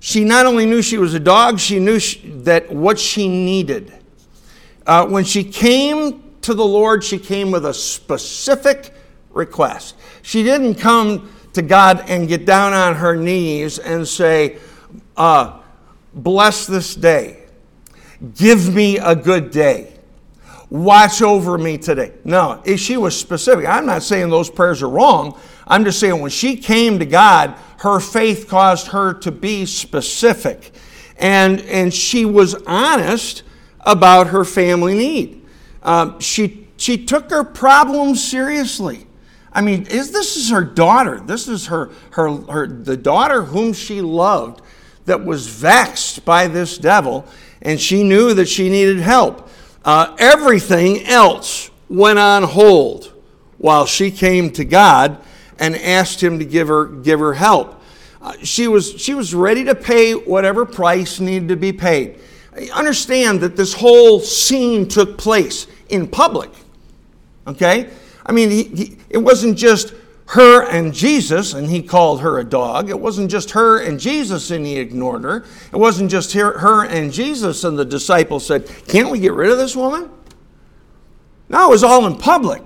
she 0.00 0.24
not 0.24 0.46
only 0.46 0.64
knew 0.64 0.80
she 0.80 0.96
was 0.96 1.12
a 1.12 1.20
dog, 1.20 1.58
she 1.58 1.78
knew 1.78 1.98
she, 1.98 2.20
that 2.30 2.70
what 2.70 2.98
she 2.98 3.28
needed. 3.28 3.92
Uh, 4.86 5.06
when 5.06 5.24
she 5.24 5.44
came 5.44 6.22
to 6.40 6.54
the 6.54 6.64
Lord, 6.64 7.04
she 7.04 7.18
came 7.18 7.50
with 7.50 7.66
a 7.66 7.74
specific 7.74 8.94
request. 9.30 9.96
She 10.22 10.42
didn't 10.42 10.76
come 10.76 11.30
to 11.52 11.60
God 11.60 12.04
and 12.08 12.26
get 12.26 12.46
down 12.46 12.72
on 12.72 12.94
her 12.94 13.16
knees 13.16 13.78
and 13.78 14.08
say, 14.08 14.58
uh, 15.16 15.60
Bless 16.14 16.66
this 16.66 16.94
day. 16.94 17.42
Give 18.34 18.74
me 18.74 18.96
a 18.98 19.14
good 19.14 19.50
day. 19.50 19.93
Watch 20.70 21.22
over 21.22 21.58
me 21.58 21.78
today. 21.78 22.12
No, 22.24 22.62
she 22.76 22.96
was 22.96 23.18
specific. 23.18 23.66
I'm 23.66 23.86
not 23.86 24.02
saying 24.02 24.30
those 24.30 24.50
prayers 24.50 24.82
are 24.82 24.88
wrong. 24.88 25.38
I'm 25.66 25.84
just 25.84 26.00
saying 26.00 26.20
when 26.20 26.30
she 26.30 26.56
came 26.56 26.98
to 26.98 27.06
God, 27.06 27.56
her 27.78 28.00
faith 28.00 28.48
caused 28.48 28.88
her 28.88 29.14
to 29.14 29.30
be 29.30 29.66
specific. 29.66 30.72
And, 31.16 31.60
and 31.60 31.92
she 31.92 32.24
was 32.24 32.54
honest 32.66 33.42
about 33.80 34.28
her 34.28 34.44
family 34.44 34.94
need. 34.94 35.44
Um, 35.82 36.18
she, 36.18 36.66
she 36.76 37.04
took 37.04 37.30
her 37.30 37.44
problems 37.44 38.26
seriously. 38.26 39.06
I 39.52 39.60
mean, 39.60 39.86
is, 39.86 40.10
this 40.10 40.36
is 40.36 40.50
her 40.50 40.64
daughter. 40.64 41.20
This 41.20 41.46
is 41.46 41.66
her, 41.66 41.90
her, 42.12 42.30
her, 42.50 42.66
the 42.66 42.96
daughter 42.96 43.42
whom 43.42 43.72
she 43.72 44.00
loved 44.00 44.62
that 45.04 45.24
was 45.24 45.46
vexed 45.46 46.24
by 46.24 46.48
this 46.48 46.78
devil, 46.78 47.26
and 47.62 47.80
she 47.80 48.02
knew 48.02 48.34
that 48.34 48.48
she 48.48 48.68
needed 48.68 48.98
help. 48.98 49.48
Uh, 49.84 50.14
everything 50.18 51.04
else 51.06 51.70
went 51.88 52.18
on 52.18 52.42
hold 52.42 53.12
while 53.58 53.86
she 53.86 54.10
came 54.10 54.50
to 54.50 54.64
God 54.64 55.18
and 55.58 55.76
asked 55.76 56.22
him 56.22 56.38
to 56.38 56.44
give 56.44 56.68
her, 56.68 56.86
give 56.86 57.20
her 57.20 57.34
help. 57.34 57.80
Uh, 58.20 58.32
she, 58.42 58.66
was, 58.66 58.98
she 59.00 59.14
was 59.14 59.34
ready 59.34 59.64
to 59.64 59.74
pay 59.74 60.12
whatever 60.14 60.64
price 60.64 61.20
needed 61.20 61.48
to 61.48 61.56
be 61.56 61.72
paid. 61.72 62.18
Understand 62.72 63.40
that 63.40 63.56
this 63.56 63.74
whole 63.74 64.20
scene 64.20 64.88
took 64.88 65.18
place 65.18 65.66
in 65.90 66.08
public. 66.08 66.50
Okay? 67.46 67.90
I 68.24 68.32
mean, 68.32 68.50
he, 68.50 68.62
he, 68.64 68.96
it 69.10 69.18
wasn't 69.18 69.58
just 69.58 69.92
her 70.26 70.62
and 70.62 70.94
Jesus 70.94 71.52
and 71.52 71.68
he 71.68 71.82
called 71.82 72.20
her 72.22 72.38
a 72.38 72.44
dog. 72.44 72.88
It 72.88 72.98
wasn't 72.98 73.30
just 73.30 73.50
her 73.50 73.78
and 73.78 74.00
Jesus 74.00 74.50
and 74.50 74.64
he 74.64 74.78
ignored 74.78 75.22
her. 75.24 75.44
It 75.72 75.76
wasn't 75.76 76.10
just 76.10 76.32
her, 76.32 76.58
her 76.58 76.84
and 76.84 77.12
Jesus 77.12 77.64
and 77.64 77.78
the 77.78 77.84
disciples 77.84 78.46
said, 78.46 78.66
Can't 78.88 79.10
we 79.10 79.18
get 79.18 79.32
rid 79.32 79.50
of 79.50 79.58
this 79.58 79.76
woman? 79.76 80.10
No, 81.48 81.66
it 81.66 81.70
was 81.70 81.84
all 81.84 82.06
in 82.06 82.16
public. 82.16 82.62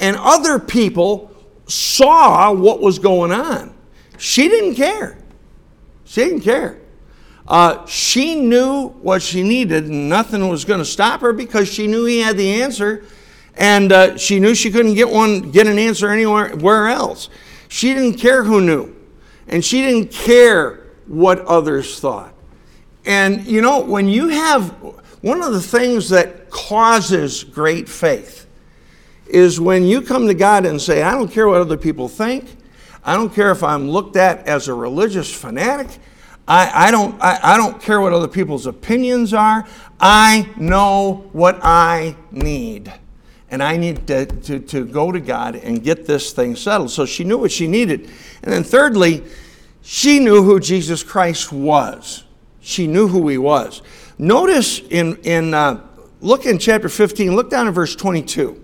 And 0.00 0.16
other 0.16 0.58
people 0.58 1.30
saw 1.66 2.52
what 2.52 2.80
was 2.80 2.98
going 2.98 3.32
on. 3.32 3.74
She 4.18 4.48
didn't 4.48 4.74
care. 4.74 5.18
She 6.04 6.22
didn't 6.24 6.40
care. 6.40 6.80
Uh, 7.46 7.84
she 7.86 8.36
knew 8.36 8.88
what 8.88 9.22
she 9.22 9.42
needed, 9.42 9.84
and 9.84 10.08
nothing 10.08 10.48
was 10.48 10.64
going 10.64 10.78
to 10.78 10.84
stop 10.84 11.20
her 11.20 11.32
because 11.32 11.72
she 11.72 11.86
knew 11.86 12.04
he 12.04 12.20
had 12.20 12.36
the 12.36 12.62
answer, 12.62 13.04
and 13.56 13.92
uh, 13.92 14.16
she 14.16 14.40
knew 14.40 14.54
she 14.54 14.70
couldn't 14.70 14.94
get 14.94 15.08
one, 15.08 15.50
get 15.50 15.66
an 15.66 15.78
answer 15.78 16.08
anywhere 16.08 16.88
else. 16.88 17.28
She 17.68 17.94
didn't 17.94 18.14
care 18.14 18.44
who 18.44 18.60
knew, 18.60 18.94
and 19.48 19.64
she 19.64 19.82
didn't 19.82 20.10
care 20.10 20.86
what 21.06 21.40
others 21.40 22.00
thought. 22.00 22.34
And 23.04 23.46
you 23.46 23.60
know, 23.60 23.80
when 23.80 24.08
you 24.08 24.28
have 24.28 24.70
one 25.22 25.42
of 25.42 25.52
the 25.52 25.60
things 25.60 26.08
that 26.10 26.50
causes 26.50 27.44
great 27.44 27.88
faith 27.88 28.46
is 29.26 29.60
when 29.60 29.84
you 29.84 30.02
come 30.02 30.26
to 30.26 30.34
God 30.34 30.66
and 30.66 30.80
say, 30.80 31.02
I 31.02 31.12
don't 31.12 31.30
care 31.30 31.46
what 31.46 31.60
other 31.60 31.76
people 31.76 32.08
think. 32.08 32.56
I 33.04 33.14
don't 33.14 33.32
care 33.32 33.50
if 33.50 33.62
I'm 33.62 33.88
looked 33.88 34.16
at 34.16 34.46
as 34.46 34.68
a 34.68 34.74
religious 34.74 35.32
fanatic. 35.32 35.98
I, 36.46 36.88
I, 36.88 36.90
don't, 36.90 37.20
I, 37.22 37.38
I 37.54 37.56
don't 37.56 37.80
care 37.80 38.00
what 38.00 38.12
other 38.12 38.28
people's 38.28 38.66
opinions 38.66 39.32
are. 39.32 39.66
I 40.00 40.48
know 40.56 41.28
what 41.32 41.60
I 41.62 42.16
need. 42.30 42.92
And 43.50 43.62
I 43.62 43.76
need 43.76 44.06
to, 44.06 44.26
to, 44.26 44.60
to 44.60 44.84
go 44.84 45.10
to 45.10 45.20
God 45.20 45.56
and 45.56 45.82
get 45.82 46.06
this 46.06 46.32
thing 46.32 46.54
settled. 46.54 46.90
So 46.90 47.04
she 47.04 47.24
knew 47.24 47.38
what 47.38 47.50
she 47.50 47.66
needed. 47.66 48.08
And 48.42 48.52
then, 48.52 48.62
thirdly, 48.62 49.24
she 49.82 50.20
knew 50.20 50.42
who 50.42 50.60
Jesus 50.60 51.02
Christ 51.02 51.52
was. 51.52 52.24
She 52.60 52.86
knew 52.86 53.08
who 53.08 53.26
he 53.28 53.38
was. 53.38 53.82
Notice 54.18 54.78
in, 54.78 55.16
in 55.22 55.54
uh, 55.54 55.80
look 56.20 56.46
in 56.46 56.58
chapter 56.58 56.88
15, 56.88 57.34
look 57.34 57.50
down 57.50 57.66
at 57.66 57.74
verse 57.74 57.96
22. 57.96 58.62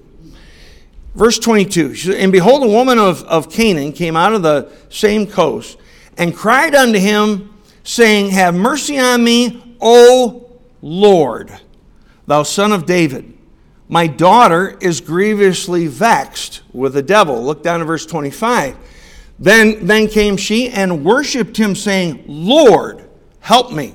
Verse 1.15 1.39
22 1.39 2.15
And 2.17 2.31
behold, 2.31 2.63
a 2.63 2.69
woman 2.69 2.99
of, 2.99 3.25
of 3.25 3.51
Canaan 3.51 3.93
came 3.93 4.17
out 4.17 4.35
of 4.35 4.43
the 4.43 4.71
same 4.91 5.27
coast 5.27 5.79
and 6.19 6.35
cried 6.35 6.75
unto 6.75 6.99
him, 6.99 7.55
saying, 7.83 8.31
Have 8.31 8.55
mercy 8.55 8.99
on 8.99 9.25
me, 9.25 9.77
O 9.81 10.59
Lord, 10.83 11.51
thou 12.27 12.43
son 12.43 12.73
of 12.73 12.87
David. 12.87 13.36
My 13.89 14.07
daughter 14.07 14.77
is 14.81 15.01
grievously 15.01 15.87
vexed 15.87 16.63
with 16.73 16.95
the 16.95 17.03
devil. 17.03 17.43
Look 17.43 17.63
down 17.63 17.81
at 17.81 17.87
verse 17.87 18.05
25. 18.05 18.77
Then, 19.39 19.87
then 19.87 20.09
came 20.09 20.37
she 20.37 20.69
and 20.69 21.05
worshipped 21.05 21.57
him, 21.57 21.75
saying, 21.75 22.25
Lord, 22.27 23.05
help 23.41 23.73
me. 23.73 23.95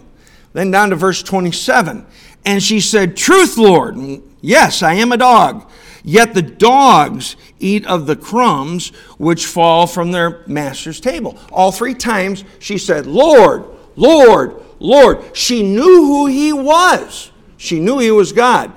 Then 0.53 0.71
down 0.71 0.91
to 0.91 0.95
verse 0.95 1.23
27. 1.23 2.05
And 2.45 2.61
she 2.63 2.79
said, 2.79 3.17
Truth, 3.17 3.57
Lord. 3.57 3.95
Mm, 3.95 4.23
yes, 4.41 4.83
I 4.83 4.93
am 4.93 5.11
a 5.11 5.17
dog. 5.17 5.69
Yet 6.03 6.33
the 6.33 6.41
dogs 6.41 7.35
eat 7.59 7.85
of 7.85 8.07
the 8.07 8.15
crumbs 8.15 8.89
which 9.17 9.45
fall 9.45 9.85
from 9.87 10.11
their 10.11 10.43
master's 10.47 10.99
table. 10.99 11.37
All 11.51 11.71
three 11.71 11.93
times 11.93 12.43
she 12.59 12.77
said, 12.77 13.05
Lord, 13.05 13.65
Lord, 13.95 14.55
Lord. 14.79 15.35
She 15.35 15.61
knew 15.61 16.05
who 16.05 16.25
he 16.25 16.53
was. 16.53 17.31
She 17.57 17.79
knew 17.79 17.99
he 17.99 18.09
was 18.09 18.31
God. 18.31 18.71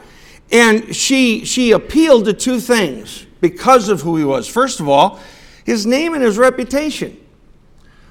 And 0.55 0.95
she, 0.95 1.45
she 1.45 1.73
appealed 1.73 2.27
to 2.27 2.33
two 2.33 2.61
things 2.61 3.27
because 3.41 3.89
of 3.89 4.03
who 4.03 4.17
he 4.17 4.23
was. 4.23 4.47
First 4.47 4.79
of 4.79 4.89
all, 4.89 5.19
his 5.65 5.85
name 5.85 6.15
and 6.15 6.23
his 6.23 6.39
reputation. 6.39 7.21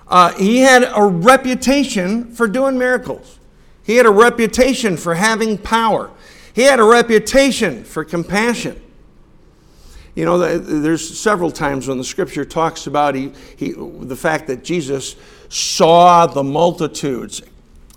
Uh, 0.09 0.33
he 0.33 0.59
had 0.59 0.83
a 0.93 1.01
reputation 1.01 2.35
for 2.35 2.49
doing 2.49 2.77
miracles. 2.77 3.39
He 3.85 3.95
had 3.95 4.05
a 4.05 4.11
reputation 4.11 4.97
for 4.97 5.15
having 5.15 5.57
power. 5.57 6.11
He 6.53 6.63
had 6.63 6.81
a 6.81 6.83
reputation 6.83 7.85
for 7.85 8.03
compassion. 8.03 8.81
You 10.13 10.25
know, 10.25 10.37
there's 10.37 11.17
several 11.17 11.49
times 11.49 11.87
when 11.87 11.97
the 11.97 12.03
scripture 12.03 12.43
talks 12.43 12.87
about 12.87 13.15
he, 13.15 13.31
he, 13.55 13.71
the 13.71 14.17
fact 14.17 14.47
that 14.47 14.65
Jesus 14.65 15.15
saw 15.47 16.27
the 16.27 16.43
multitudes 16.43 17.41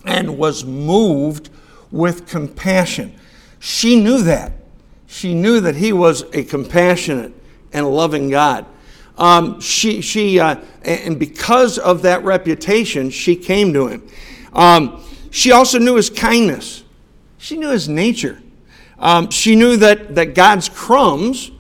and 0.04 0.38
was 0.38 0.64
moved 0.64 1.50
with 1.90 2.28
compassion. 2.28 3.18
She 3.66 4.00
knew 4.00 4.22
that. 4.22 4.52
She 5.08 5.34
knew 5.34 5.58
that 5.58 5.74
he 5.74 5.92
was 5.92 6.22
a 6.32 6.44
compassionate 6.44 7.32
and 7.72 7.84
loving 7.90 8.30
God. 8.30 8.64
Um, 9.18 9.60
she, 9.60 10.02
she, 10.02 10.38
uh, 10.38 10.60
and 10.84 11.18
because 11.18 11.76
of 11.76 12.02
that 12.02 12.22
reputation, 12.22 13.10
she 13.10 13.34
came 13.34 13.72
to 13.72 13.88
him. 13.88 14.08
Um, 14.52 15.02
she 15.32 15.50
also 15.50 15.80
knew 15.80 15.96
his 15.96 16.10
kindness. 16.10 16.84
She 17.38 17.56
knew 17.56 17.70
his 17.70 17.88
nature. 17.88 18.40
Um, 19.00 19.30
she 19.30 19.56
knew 19.56 19.76
that, 19.78 20.14
that 20.14 20.36
God's 20.36 20.68
crumbs 20.68 21.50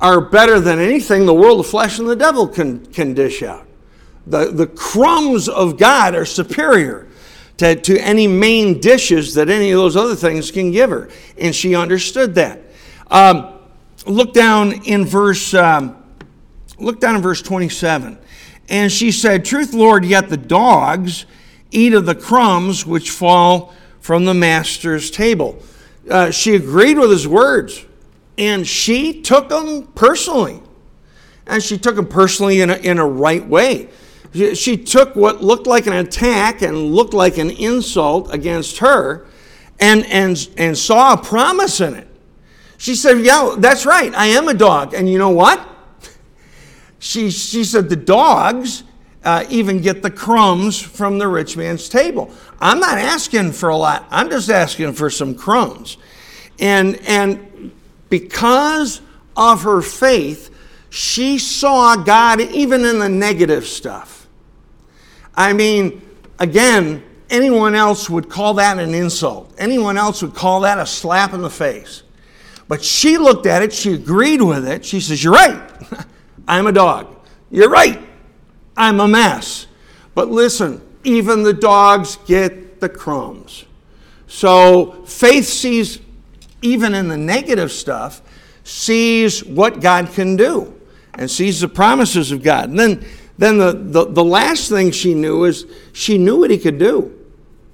are 0.00 0.20
better 0.20 0.60
than 0.60 0.78
anything 0.78 1.26
the 1.26 1.34
world 1.34 1.58
of 1.58 1.66
flesh 1.66 1.98
and 1.98 2.08
the 2.08 2.14
devil 2.14 2.46
can, 2.46 2.86
can 2.92 3.12
dish 3.12 3.42
out. 3.42 3.66
The, 4.24 4.52
the 4.52 4.68
crumbs 4.68 5.48
of 5.48 5.78
God 5.78 6.14
are 6.14 6.24
superior 6.24 7.08
to, 7.60 7.76
to 7.76 7.98
any 7.98 8.26
main 8.26 8.80
dishes 8.80 9.34
that 9.34 9.50
any 9.50 9.70
of 9.70 9.78
those 9.78 9.96
other 9.96 10.16
things 10.16 10.50
can 10.50 10.70
give 10.70 10.88
her. 10.88 11.10
And 11.36 11.54
she 11.54 11.74
understood 11.74 12.34
that. 12.36 12.60
Um, 13.10 13.52
look 14.06 14.32
down 14.32 14.72
in 14.84 15.04
verse 15.04 15.52
um, 15.52 16.02
look 16.78 17.00
down 17.00 17.16
in 17.16 17.20
verse 17.20 17.42
27. 17.42 18.18
And 18.70 18.90
she 18.90 19.12
said, 19.12 19.44
Truth, 19.44 19.74
Lord, 19.74 20.06
yet 20.06 20.30
the 20.30 20.38
dogs 20.38 21.26
eat 21.70 21.92
of 21.92 22.06
the 22.06 22.14
crumbs 22.14 22.86
which 22.86 23.10
fall 23.10 23.74
from 24.00 24.24
the 24.24 24.32
master's 24.32 25.10
table. 25.10 25.62
Uh, 26.08 26.30
she 26.30 26.54
agreed 26.54 26.96
with 26.96 27.10
his 27.10 27.28
words, 27.28 27.84
and 28.38 28.66
she 28.66 29.20
took 29.20 29.50
them 29.50 29.86
personally. 29.88 30.62
And 31.46 31.62
she 31.62 31.76
took 31.76 31.96
them 31.96 32.06
personally 32.06 32.62
in 32.62 32.70
a, 32.70 32.76
in 32.76 32.98
a 32.98 33.06
right 33.06 33.46
way. 33.46 33.90
She, 34.32 34.76
took 34.76 35.16
what 35.16 35.42
looked 35.42 35.66
like 35.66 35.86
an 35.86 35.94
attack 35.94 36.62
and 36.62 36.94
looked 36.94 37.14
like 37.14 37.36
an 37.38 37.50
insult 37.50 38.32
against 38.32 38.78
her 38.78 39.26
and, 39.80 40.06
and, 40.06 40.48
and 40.56 40.78
saw 40.78 41.14
a 41.14 41.16
promise 41.16 41.80
in 41.80 41.94
it. 41.94 42.06
She 42.78 42.94
said, 42.94 43.20
Yeah, 43.20 43.56
that's 43.58 43.84
right. 43.84 44.14
I 44.14 44.26
am 44.26 44.48
a 44.48 44.54
dog. 44.54 44.94
And 44.94 45.08
you 45.08 45.18
know 45.18 45.30
what? 45.30 45.66
She, 47.00 47.30
she 47.30 47.64
said, 47.64 47.88
The 47.88 47.96
dogs 47.96 48.84
uh, 49.24 49.44
even 49.50 49.80
get 49.80 50.02
the 50.02 50.10
crumbs 50.10 50.80
from 50.80 51.18
the 51.18 51.26
rich 51.26 51.56
man's 51.56 51.88
table. 51.88 52.32
I'm 52.60 52.78
not 52.78 52.98
asking 52.98 53.52
for 53.52 53.68
a 53.68 53.76
lot, 53.76 54.06
I'm 54.10 54.30
just 54.30 54.48
asking 54.48 54.92
for 54.92 55.10
some 55.10 55.34
crumbs. 55.34 55.96
And, 56.58 56.96
and 57.06 57.72
because 58.10 59.00
of 59.36 59.62
her 59.62 59.82
faith, 59.82 60.54
she 60.90 61.38
saw 61.38 61.96
God 61.96 62.40
even 62.40 62.84
in 62.84 62.98
the 62.98 63.08
negative 63.08 63.66
stuff. 63.66 64.19
I 65.40 65.54
mean, 65.54 66.02
again, 66.38 67.02
anyone 67.30 67.74
else 67.74 68.10
would 68.10 68.28
call 68.28 68.54
that 68.54 68.78
an 68.78 68.94
insult. 68.94 69.54
Anyone 69.56 69.96
else 69.96 70.20
would 70.20 70.34
call 70.34 70.60
that 70.60 70.78
a 70.78 70.84
slap 70.84 71.32
in 71.32 71.40
the 71.40 71.48
face. 71.48 72.02
But 72.68 72.84
she 72.84 73.16
looked 73.16 73.46
at 73.46 73.62
it, 73.62 73.72
she 73.72 73.94
agreed 73.94 74.42
with 74.42 74.68
it. 74.68 74.84
She 74.84 75.00
says, 75.00 75.24
You're 75.24 75.32
right. 75.32 75.62
I'm 76.48 76.66
a 76.66 76.72
dog. 76.72 77.16
You're 77.50 77.70
right. 77.70 78.00
I'm 78.76 79.00
a 79.00 79.08
mess. 79.08 79.66
But 80.14 80.28
listen, 80.28 80.82
even 81.04 81.42
the 81.42 81.54
dogs 81.54 82.16
get 82.26 82.80
the 82.80 82.90
crumbs. 82.90 83.64
So 84.26 85.04
faith 85.06 85.46
sees, 85.46 86.00
even 86.60 86.94
in 86.94 87.08
the 87.08 87.16
negative 87.16 87.72
stuff, 87.72 88.20
sees 88.62 89.42
what 89.42 89.80
God 89.80 90.10
can 90.12 90.36
do 90.36 90.78
and 91.14 91.30
sees 91.30 91.60
the 91.60 91.68
promises 91.68 92.30
of 92.30 92.42
God. 92.42 92.68
And 92.68 92.78
then, 92.78 93.04
then 93.40 93.56
the, 93.56 93.72
the, 93.72 94.04
the 94.04 94.24
last 94.24 94.68
thing 94.68 94.90
she 94.90 95.14
knew 95.14 95.44
is 95.44 95.64
she 95.94 96.18
knew 96.18 96.40
what 96.40 96.50
he 96.50 96.58
could 96.58 96.78
do. 96.78 97.18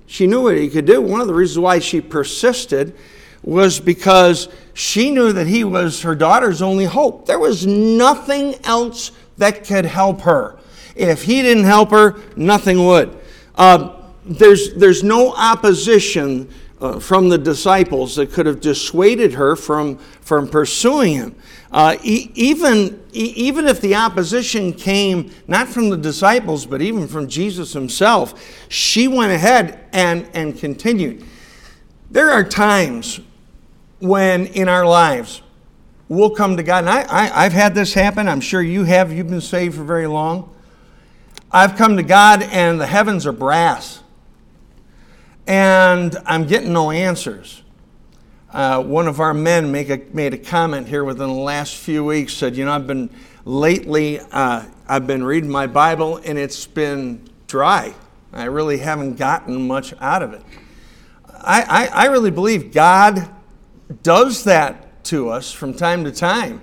She 0.06 0.28
knew 0.28 0.42
what 0.42 0.56
he 0.56 0.68
could 0.68 0.84
do. 0.84 1.02
One 1.02 1.20
of 1.20 1.26
the 1.26 1.34
reasons 1.34 1.58
why 1.58 1.80
she 1.80 2.00
persisted 2.00 2.94
was 3.42 3.80
because 3.80 4.48
she 4.74 5.10
knew 5.10 5.32
that 5.32 5.48
he 5.48 5.64
was 5.64 6.02
her 6.02 6.14
daughter's 6.14 6.62
only 6.62 6.84
hope. 6.84 7.26
There 7.26 7.40
was 7.40 7.66
nothing 7.66 8.54
else 8.62 9.10
that 9.38 9.64
could 9.64 9.86
help 9.86 10.20
her. 10.20 10.56
If 10.94 11.24
he 11.24 11.42
didn't 11.42 11.64
help 11.64 11.90
her, 11.90 12.14
nothing 12.36 12.86
would. 12.86 13.18
Uh, 13.56 14.02
there's, 14.24 14.72
there's 14.74 15.02
no 15.02 15.34
opposition 15.34 16.48
uh, 16.80 17.00
from 17.00 17.28
the 17.28 17.38
disciples 17.38 18.14
that 18.14 18.30
could 18.30 18.46
have 18.46 18.60
dissuaded 18.60 19.32
her 19.32 19.56
from, 19.56 19.98
from 20.20 20.46
pursuing 20.46 21.14
him. 21.14 21.34
Uh, 21.72 21.96
e- 22.02 22.30
even, 22.34 23.02
e- 23.12 23.32
even 23.36 23.66
if 23.66 23.80
the 23.80 23.94
opposition 23.94 24.72
came 24.72 25.30
not 25.48 25.68
from 25.68 25.90
the 25.90 25.96
disciples, 25.96 26.64
but 26.64 26.80
even 26.80 27.08
from 27.08 27.28
Jesus 27.28 27.72
himself, 27.72 28.34
she 28.68 29.08
went 29.08 29.32
ahead 29.32 29.80
and, 29.92 30.28
and 30.32 30.58
continued. 30.58 31.24
There 32.10 32.30
are 32.30 32.44
times 32.44 33.20
when 33.98 34.46
in 34.46 34.68
our 34.68 34.86
lives 34.86 35.42
we'll 36.08 36.30
come 36.30 36.56
to 36.56 36.62
God, 36.62 36.84
and 36.84 36.90
I, 36.90 37.02
I, 37.02 37.44
I've 37.44 37.52
had 37.52 37.74
this 37.74 37.94
happen. 37.94 38.28
I'm 38.28 38.40
sure 38.40 38.62
you 38.62 38.84
have. 38.84 39.12
You've 39.12 39.28
been 39.28 39.40
saved 39.40 39.74
for 39.74 39.84
very 39.84 40.06
long. 40.06 40.54
I've 41.50 41.76
come 41.76 41.96
to 41.96 42.02
God, 42.02 42.42
and 42.42 42.80
the 42.80 42.86
heavens 42.86 43.26
are 43.26 43.32
brass 43.32 44.02
and 45.46 46.16
I'm 46.26 46.46
getting 46.46 46.72
no 46.72 46.90
answers. 46.90 47.62
Uh, 48.56 48.82
one 48.82 49.06
of 49.06 49.20
our 49.20 49.34
men 49.34 49.66
a, 49.90 50.00
made 50.14 50.32
a 50.32 50.38
comment 50.38 50.88
here 50.88 51.04
within 51.04 51.28
the 51.28 51.34
last 51.34 51.76
few 51.76 52.02
weeks. 52.02 52.32
Said, 52.32 52.56
"You 52.56 52.64
know, 52.64 52.72
I've 52.72 52.86
been 52.86 53.10
lately. 53.44 54.18
Uh, 54.18 54.64
I've 54.88 55.06
been 55.06 55.24
reading 55.24 55.50
my 55.50 55.66
Bible, 55.66 56.22
and 56.24 56.38
it's 56.38 56.66
been 56.66 57.28
dry. 57.48 57.94
I 58.32 58.44
really 58.44 58.78
haven't 58.78 59.16
gotten 59.16 59.68
much 59.68 59.92
out 60.00 60.22
of 60.22 60.32
it. 60.32 60.42
I, 61.28 61.90
I, 61.92 62.04
I 62.04 62.06
really 62.06 62.30
believe 62.30 62.72
God 62.72 63.28
does 64.02 64.44
that 64.44 65.04
to 65.04 65.28
us 65.28 65.52
from 65.52 65.74
time 65.74 66.04
to 66.04 66.10
time, 66.10 66.62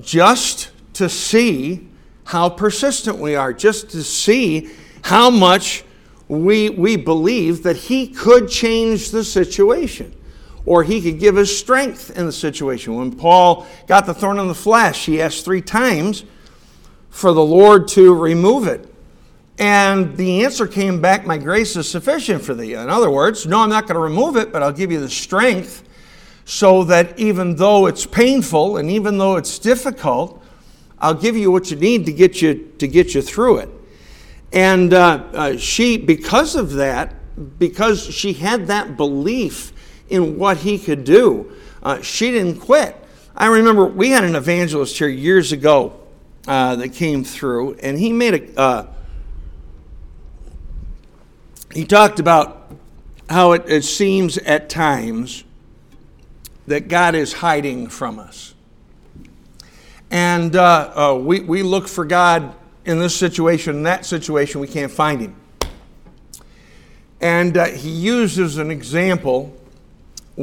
just 0.00 0.70
to 0.92 1.08
see 1.08 1.88
how 2.22 2.48
persistent 2.48 3.18
we 3.18 3.34
are, 3.34 3.52
just 3.52 3.90
to 3.90 4.04
see 4.04 4.70
how 5.02 5.28
much." 5.28 5.82
we, 6.28 6.70
we 6.70 6.94
believe 6.94 7.64
that 7.64 7.76
He 7.76 8.06
could 8.06 8.48
change 8.48 9.10
the 9.10 9.24
situation 9.24 10.14
or 10.70 10.84
He 10.84 11.02
could 11.02 11.18
give 11.18 11.36
us 11.36 11.50
strength 11.50 12.16
in 12.16 12.26
the 12.26 12.32
situation. 12.32 12.94
When 12.94 13.10
Paul 13.10 13.66
got 13.88 14.06
the 14.06 14.14
thorn 14.14 14.38
in 14.38 14.46
the 14.46 14.54
flesh, 14.54 15.04
he 15.04 15.20
asked 15.20 15.44
three 15.44 15.62
times 15.62 16.22
for 17.08 17.32
the 17.32 17.42
Lord 17.42 17.88
to 17.88 18.14
remove 18.14 18.68
it. 18.68 18.88
And 19.58 20.16
the 20.16 20.44
answer 20.44 20.68
came 20.68 21.00
back, 21.00 21.26
My 21.26 21.38
grace 21.38 21.74
is 21.74 21.90
sufficient 21.90 22.42
for 22.42 22.54
thee. 22.54 22.74
In 22.74 22.88
other 22.88 23.10
words, 23.10 23.46
no, 23.46 23.58
I'm 23.58 23.68
not 23.68 23.88
going 23.88 23.96
to 23.96 24.00
remove 24.00 24.36
it, 24.36 24.52
but 24.52 24.62
I'll 24.62 24.72
give 24.72 24.92
you 24.92 25.00
the 25.00 25.10
strength 25.10 25.82
so 26.44 26.84
that 26.84 27.18
even 27.18 27.56
though 27.56 27.86
it's 27.86 28.06
painful 28.06 28.76
and 28.76 28.88
even 28.92 29.18
though 29.18 29.34
it's 29.34 29.58
difficult, 29.58 30.40
I'll 31.00 31.14
give 31.14 31.36
you 31.36 31.50
what 31.50 31.72
you 31.72 31.78
need 31.78 32.06
to 32.06 32.12
get 32.12 32.40
you, 32.40 32.72
to 32.78 32.86
get 32.86 33.12
you 33.12 33.22
through 33.22 33.56
it. 33.56 33.70
And 34.52 34.94
uh, 34.94 35.24
uh, 35.32 35.56
she, 35.56 35.96
because 35.96 36.54
of 36.54 36.74
that, 36.74 37.16
because 37.58 38.04
she 38.04 38.34
had 38.34 38.68
that 38.68 38.96
belief 38.96 39.72
in 40.10 40.38
what 40.38 40.58
he 40.58 40.78
could 40.78 41.04
do, 41.04 41.52
uh, 41.82 42.00
she 42.02 42.30
didn't 42.30 42.60
quit. 42.60 42.96
I 43.34 43.46
remember 43.46 43.86
we 43.86 44.10
had 44.10 44.24
an 44.24 44.36
evangelist 44.36 44.98
here 44.98 45.08
years 45.08 45.52
ago 45.52 45.98
uh, 46.46 46.76
that 46.76 46.90
came 46.90 47.24
through, 47.24 47.74
and 47.82 47.98
he 47.98 48.12
made 48.12 48.34
a. 48.34 48.60
Uh, 48.60 48.86
he 51.72 51.84
talked 51.84 52.18
about 52.18 52.72
how 53.28 53.52
it, 53.52 53.62
it 53.68 53.84
seems 53.84 54.36
at 54.38 54.68
times 54.68 55.44
that 56.66 56.88
God 56.88 57.14
is 57.14 57.32
hiding 57.32 57.88
from 57.88 58.18
us. 58.18 58.54
And 60.10 60.56
uh, 60.56 61.16
we, 61.20 61.40
we 61.40 61.62
look 61.62 61.86
for 61.86 62.04
God 62.04 62.54
in 62.84 62.98
this 62.98 63.14
situation, 63.14 63.76
in 63.76 63.82
that 63.84 64.04
situation, 64.04 64.60
we 64.60 64.66
can't 64.66 64.90
find 64.90 65.20
him. 65.20 65.36
And 67.20 67.56
uh, 67.56 67.66
he 67.66 67.90
uses 67.90 68.56
an 68.56 68.70
example 68.70 69.56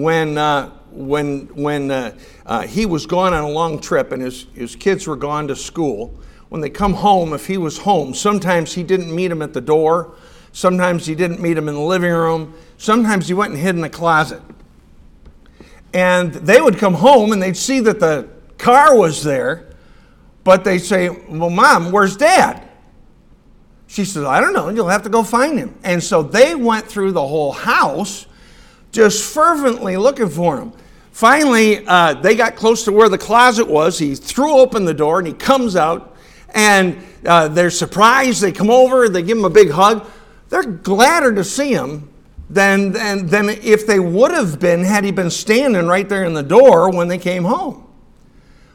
when, 0.01 0.37
uh, 0.37 0.69
when, 0.91 1.47
when 1.55 1.89
uh, 1.89 2.15
uh, 2.45 2.61
he 2.61 2.85
was 2.85 3.05
gone 3.05 3.33
on 3.33 3.43
a 3.43 3.49
long 3.49 3.79
trip 3.79 4.11
and 4.11 4.21
his, 4.21 4.45
his 4.53 4.75
kids 4.75 5.07
were 5.07 5.15
gone 5.15 5.47
to 5.47 5.55
school. 5.55 6.13
When 6.49 6.61
they 6.61 6.69
come 6.69 6.93
home, 6.93 7.33
if 7.33 7.47
he 7.47 7.57
was 7.57 7.79
home, 7.79 8.13
sometimes 8.13 8.73
he 8.73 8.83
didn't 8.83 9.13
meet 9.13 9.29
them 9.29 9.41
at 9.41 9.53
the 9.53 9.61
door, 9.61 10.15
sometimes 10.51 11.05
he 11.05 11.15
didn't 11.15 11.41
meet 11.41 11.55
them 11.55 11.67
in 11.67 11.73
the 11.73 11.81
living 11.81 12.11
room, 12.11 12.53
sometimes 12.77 13.27
he 13.27 13.33
went 13.33 13.53
and 13.53 13.61
hid 13.61 13.75
in 13.75 13.83
a 13.83 13.89
closet. 13.89 14.41
And 15.93 16.31
they 16.33 16.61
would 16.61 16.77
come 16.77 16.93
home 16.93 17.31
and 17.31 17.41
they'd 17.41 17.57
see 17.57 17.79
that 17.79 17.99
the 17.99 18.29
car 18.57 18.95
was 18.95 19.23
there 19.23 19.67
but 20.43 20.63
they'd 20.63 20.77
say, 20.77 21.09
Well, 21.09 21.49
mom, 21.49 21.91
where's 21.91 22.15
dad? 22.15 22.69
She 23.87 24.05
says, 24.05 24.23
I 24.23 24.39
don't 24.39 24.53
know. 24.53 24.69
You'll 24.69 24.87
have 24.87 25.03
to 25.03 25.09
go 25.09 25.21
find 25.21 25.59
him. 25.59 25.75
And 25.83 26.01
so 26.01 26.23
they 26.23 26.55
went 26.55 26.85
through 26.85 27.11
the 27.11 27.27
whole 27.27 27.51
house 27.51 28.26
just 28.97 29.31
fervently 29.31 29.95
looking 29.95 30.27
for 30.27 30.59
him. 30.59 30.73
Finally, 31.11 31.85
uh, 31.85 32.15
they 32.15 32.35
got 32.35 32.55
close 32.55 32.83
to 32.83 32.91
where 32.91 33.09
the 33.09 33.17
closet 33.17 33.67
was. 33.67 33.99
He 33.99 34.15
threw 34.15 34.57
open 34.57 34.85
the 34.85 34.93
door 34.93 35.19
and 35.19 35.27
he 35.27 35.33
comes 35.33 35.75
out. 35.75 36.15
And 36.49 36.97
uh, 37.23 37.47
they're 37.47 37.69
surprised. 37.69 38.41
They 38.41 38.51
come 38.51 38.71
over, 38.71 39.07
they 39.07 39.21
give 39.21 39.37
him 39.37 39.45
a 39.45 39.51
big 39.51 39.69
hug. 39.69 40.09
They're 40.49 40.63
gladder 40.63 41.31
to 41.35 41.43
see 41.43 41.73
him 41.73 42.09
than, 42.49 42.91
than, 42.91 43.27
than 43.27 43.49
if 43.49 43.85
they 43.85 43.99
would 43.99 44.31
have 44.31 44.59
been 44.59 44.83
had 44.83 45.03
he 45.03 45.11
been 45.11 45.29
standing 45.29 45.85
right 45.85 46.09
there 46.09 46.23
in 46.23 46.33
the 46.33 46.41
door 46.41 46.89
when 46.89 47.07
they 47.07 47.19
came 47.19 47.43
home. 47.43 47.87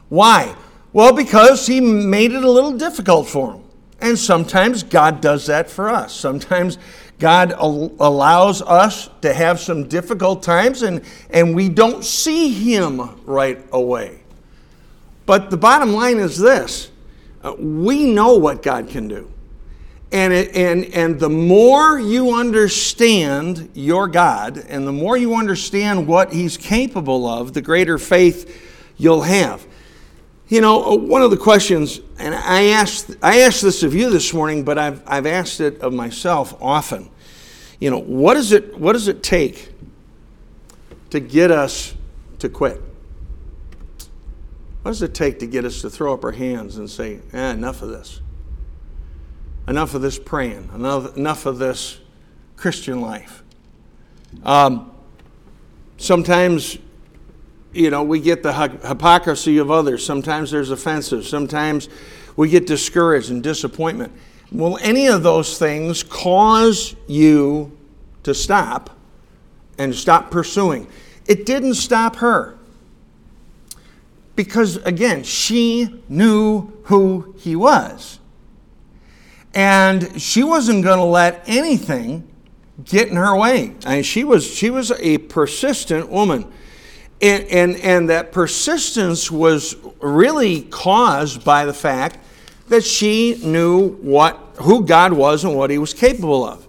Why? 0.07 0.55
Well, 0.93 1.13
because 1.13 1.67
he 1.67 1.81
made 1.81 2.31
it 2.31 2.45
a 2.45 2.49
little 2.49 2.77
difficult 2.77 3.27
for 3.27 3.51
them. 3.51 3.63
And 3.99 4.17
sometimes 4.17 4.83
God 4.83 5.19
does 5.19 5.47
that 5.47 5.69
for 5.69 5.89
us. 5.89 6.13
Sometimes 6.13 6.77
God 7.19 7.53
al- 7.53 7.91
allows 7.99 8.61
us 8.61 9.09
to 9.21 9.33
have 9.33 9.59
some 9.59 9.87
difficult 9.87 10.43
times 10.43 10.81
and, 10.81 11.01
and 11.29 11.55
we 11.55 11.69
don't 11.69 12.03
see 12.03 12.51
him 12.51 13.01
right 13.25 13.63
away. 13.71 14.19
But 15.25 15.49
the 15.49 15.57
bottom 15.57 15.93
line 15.93 16.17
is 16.17 16.37
this 16.37 16.91
uh, 17.43 17.53
we 17.57 18.05
know 18.05 18.35
what 18.35 18.61
God 18.61 18.89
can 18.89 19.07
do. 19.07 19.29
And, 20.11 20.31
it, 20.31 20.55
and, 20.55 20.85
and 20.93 21.19
the 21.19 21.29
more 21.29 21.99
you 21.99 22.35
understand 22.35 23.71
your 23.73 24.07
God 24.07 24.57
and 24.57 24.85
the 24.87 24.91
more 24.91 25.17
you 25.17 25.33
understand 25.33 26.07
what 26.07 26.31
He's 26.31 26.55
capable 26.55 27.25
of, 27.27 27.53
the 27.53 27.63
greater 27.63 27.97
faith 27.97 28.93
you'll 28.95 29.23
have. 29.23 29.65
You 30.53 30.61
know, 30.61 30.85
uh, 30.85 30.95
one 30.95 31.23
of 31.23 31.31
the 31.31 31.37
questions, 31.37 31.99
and 32.19 32.35
I 32.35 32.65
asked, 32.65 33.09
I 33.23 33.39
asked 33.39 33.63
this 33.63 33.81
of 33.81 33.95
you 33.95 34.11
this 34.11 34.35
morning, 34.35 34.63
but 34.63 34.77
I've, 34.77 35.01
I've 35.07 35.25
asked 35.25 35.59
it 35.59 35.81
of 35.81 35.93
myself 35.93 36.53
often. 36.61 37.09
You 37.79 37.89
know, 37.89 37.97
what, 37.97 38.37
is 38.37 38.51
it, 38.51 38.77
what 38.77 38.93
does 38.93 39.07
it 39.07 39.23
take 39.23 39.73
to 41.09 41.19
get 41.19 41.49
us 41.49 41.95
to 42.37 42.49
quit? 42.49 42.79
What 44.83 44.91
does 44.91 45.01
it 45.01 45.15
take 45.15 45.39
to 45.39 45.47
get 45.47 45.65
us 45.65 45.81
to 45.81 45.89
throw 45.89 46.13
up 46.13 46.23
our 46.23 46.33
hands 46.33 46.77
and 46.77 46.87
say, 46.87 47.21
eh, 47.33 47.51
enough 47.53 47.81
of 47.81 47.89
this? 47.89 48.21
Enough 49.67 49.95
of 49.95 50.03
this 50.03 50.19
praying, 50.19 50.69
enough, 50.75 51.17
enough 51.17 51.47
of 51.47 51.57
this 51.57 51.99
Christian 52.57 53.01
life. 53.01 53.41
Um, 54.43 54.91
sometimes 55.97 56.77
you 57.73 57.89
know, 57.89 58.03
we 58.03 58.19
get 58.19 58.43
the 58.43 58.53
hypocrisy 58.53 59.57
of 59.57 59.71
others. 59.71 60.05
Sometimes 60.05 60.51
there's 60.51 60.71
offensive. 60.71 61.25
Sometimes 61.25 61.89
we 62.35 62.49
get 62.49 62.67
discouraged 62.67 63.31
and 63.31 63.41
disappointment. 63.43 64.13
Will 64.51 64.77
any 64.81 65.07
of 65.07 65.23
those 65.23 65.57
things 65.57 66.03
cause 66.03 66.95
you 67.07 67.75
to 68.23 68.33
stop 68.33 68.91
and 69.77 69.93
stop 69.93 70.29
pursuing? 70.29 70.87
It 71.25 71.45
didn't 71.45 71.75
stop 71.75 72.17
her. 72.17 72.57
Because 74.35 74.77
again, 74.77 75.23
she 75.23 76.01
knew 76.09 76.71
who 76.83 77.35
he 77.37 77.55
was. 77.55 78.19
And 79.53 80.19
she 80.21 80.43
wasn't 80.43 80.83
going 80.83 80.97
to 80.97 81.05
let 81.05 81.43
anything 81.45 82.27
get 82.83 83.09
in 83.09 83.15
her 83.15 83.35
way. 83.35 83.75
I 83.85 83.95
mean, 83.95 84.03
she 84.03 84.23
was 84.23 84.45
she 84.45 84.69
was 84.69 84.91
a 84.91 85.19
persistent 85.19 86.09
woman. 86.09 86.51
And, 87.23 87.47
and, 87.47 87.75
and 87.77 88.09
that 88.09 88.33
persistence 88.33 89.31
was 89.31 89.77
really 90.01 90.63
caused 90.63 91.45
by 91.45 91.63
the 91.63 91.73
fact 91.73 92.17
that 92.67 92.83
she 92.83 93.39
knew 93.41 93.91
what, 94.01 94.37
who 94.59 94.85
God 94.85 95.13
was 95.13 95.45
and 95.45 95.55
what 95.55 95.69
he 95.69 95.77
was 95.77 95.93
capable 95.93 96.43
of. 96.43 96.67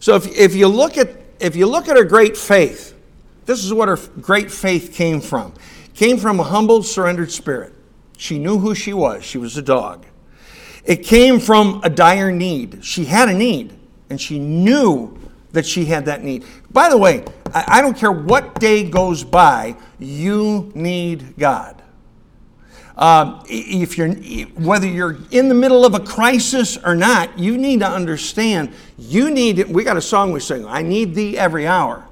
So 0.00 0.16
if, 0.16 0.26
if, 0.36 0.56
you 0.56 0.66
look 0.66 0.98
at, 0.98 1.10
if 1.38 1.54
you 1.54 1.66
look 1.66 1.88
at 1.88 1.96
her 1.96 2.02
great 2.02 2.36
faith, 2.36 2.98
this 3.46 3.64
is 3.64 3.72
what 3.72 3.86
her 3.86 3.96
great 4.20 4.50
faith 4.50 4.92
came 4.92 5.20
from. 5.20 5.54
came 5.94 6.18
from 6.18 6.40
a 6.40 6.42
humble, 6.42 6.82
surrendered 6.82 7.30
spirit. 7.30 7.72
She 8.16 8.40
knew 8.40 8.58
who 8.58 8.74
she 8.74 8.92
was. 8.92 9.22
She 9.22 9.38
was 9.38 9.56
a 9.56 9.62
dog. 9.62 10.04
It 10.84 11.04
came 11.04 11.38
from 11.38 11.80
a 11.84 11.90
dire 11.90 12.32
need. 12.32 12.84
She 12.84 13.04
had 13.04 13.28
a 13.28 13.34
need, 13.34 13.72
and 14.10 14.20
she 14.20 14.40
knew 14.40 15.16
that 15.52 15.66
she 15.66 15.84
had 15.84 16.06
that 16.06 16.24
need. 16.24 16.44
By 16.70 16.88
the 16.88 16.98
way, 16.98 17.24
I 17.54 17.80
don't 17.80 17.96
care 17.96 18.12
what 18.12 18.58
day 18.58 18.88
goes 18.88 19.24
by, 19.24 19.76
you 19.98 20.72
need 20.74 21.36
God. 21.38 21.82
Uh, 22.96 23.42
if 23.48 23.96
you're, 23.96 24.12
whether 24.54 24.86
you're 24.86 25.18
in 25.30 25.48
the 25.48 25.54
middle 25.54 25.84
of 25.84 25.94
a 25.94 26.00
crisis 26.00 26.76
or 26.76 26.94
not, 26.94 27.38
you 27.38 27.56
need 27.56 27.80
to 27.80 27.88
understand. 27.88 28.72
You 28.98 29.30
need. 29.30 29.66
We 29.68 29.82
got 29.82 29.96
a 29.96 30.02
song 30.02 30.32
we 30.32 30.40
sing. 30.40 30.66
I 30.66 30.82
need 30.82 31.14
Thee 31.14 31.38
every 31.38 31.66
hour. 31.66 32.06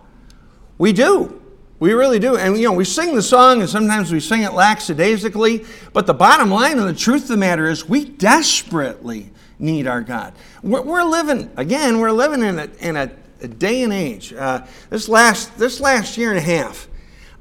We 0.78 0.92
do. 0.92 1.40
We 1.78 1.92
really 1.94 2.18
do. 2.18 2.36
And, 2.36 2.58
you 2.58 2.64
know, 2.64 2.72
we 2.72 2.84
sing 2.84 3.14
the 3.14 3.22
song 3.22 3.60
and 3.60 3.68
sometimes 3.68 4.12
we 4.12 4.20
sing 4.20 4.42
it 4.42 4.52
lackadaisically, 4.52 5.64
but 5.92 6.06
the 6.06 6.14
bottom 6.14 6.50
line 6.50 6.78
and 6.78 6.86
the 6.88 6.94
truth 6.94 7.22
of 7.22 7.28
the 7.28 7.36
matter 7.38 7.68
is 7.68 7.88
we 7.88 8.04
desperately 8.04 9.30
need 9.58 9.86
our 9.86 10.02
God. 10.02 10.34
We're, 10.62 10.82
we're 10.82 11.04
living, 11.04 11.50
again, 11.56 11.98
we're 11.98 12.12
living 12.12 12.42
in 12.42 12.58
a, 12.58 12.68
in 12.80 12.96
a 12.96 13.10
day 13.48 13.82
and 13.82 13.92
age. 13.92 14.32
Uh, 14.32 14.66
this, 14.88 15.08
last, 15.08 15.56
this 15.58 15.80
last 15.80 16.16
year 16.16 16.30
and 16.30 16.38
a 16.38 16.42
half, 16.42 16.88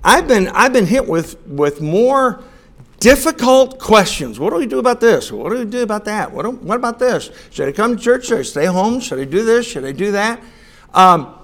I've 0.03 0.27
been, 0.27 0.47
I've 0.49 0.73
been 0.73 0.85
hit 0.85 1.07
with, 1.07 1.39
with 1.45 1.81
more 1.81 2.43
difficult 2.99 3.79
questions. 3.79 4.39
What 4.39 4.51
do 4.51 4.57
we 4.57 4.65
do 4.65 4.79
about 4.79 4.99
this? 4.99 5.31
What 5.31 5.51
do 5.51 5.59
we 5.59 5.65
do 5.65 5.83
about 5.83 6.05
that? 6.05 6.31
What, 6.31 6.43
do, 6.43 6.51
what 6.51 6.75
about 6.75 6.99
this? 6.99 7.31
Should 7.49 7.67
I 7.67 7.71
come 7.71 7.97
to 7.97 8.01
church? 8.01 8.27
Should 8.27 8.39
I 8.39 8.43
stay 8.43 8.65
home? 8.65 8.99
Should 8.99 9.19
I 9.19 9.25
do 9.25 9.43
this? 9.43 9.65
Should 9.65 9.85
I 9.85 9.91
do 9.91 10.11
that? 10.11 10.41
Um, 10.93 11.35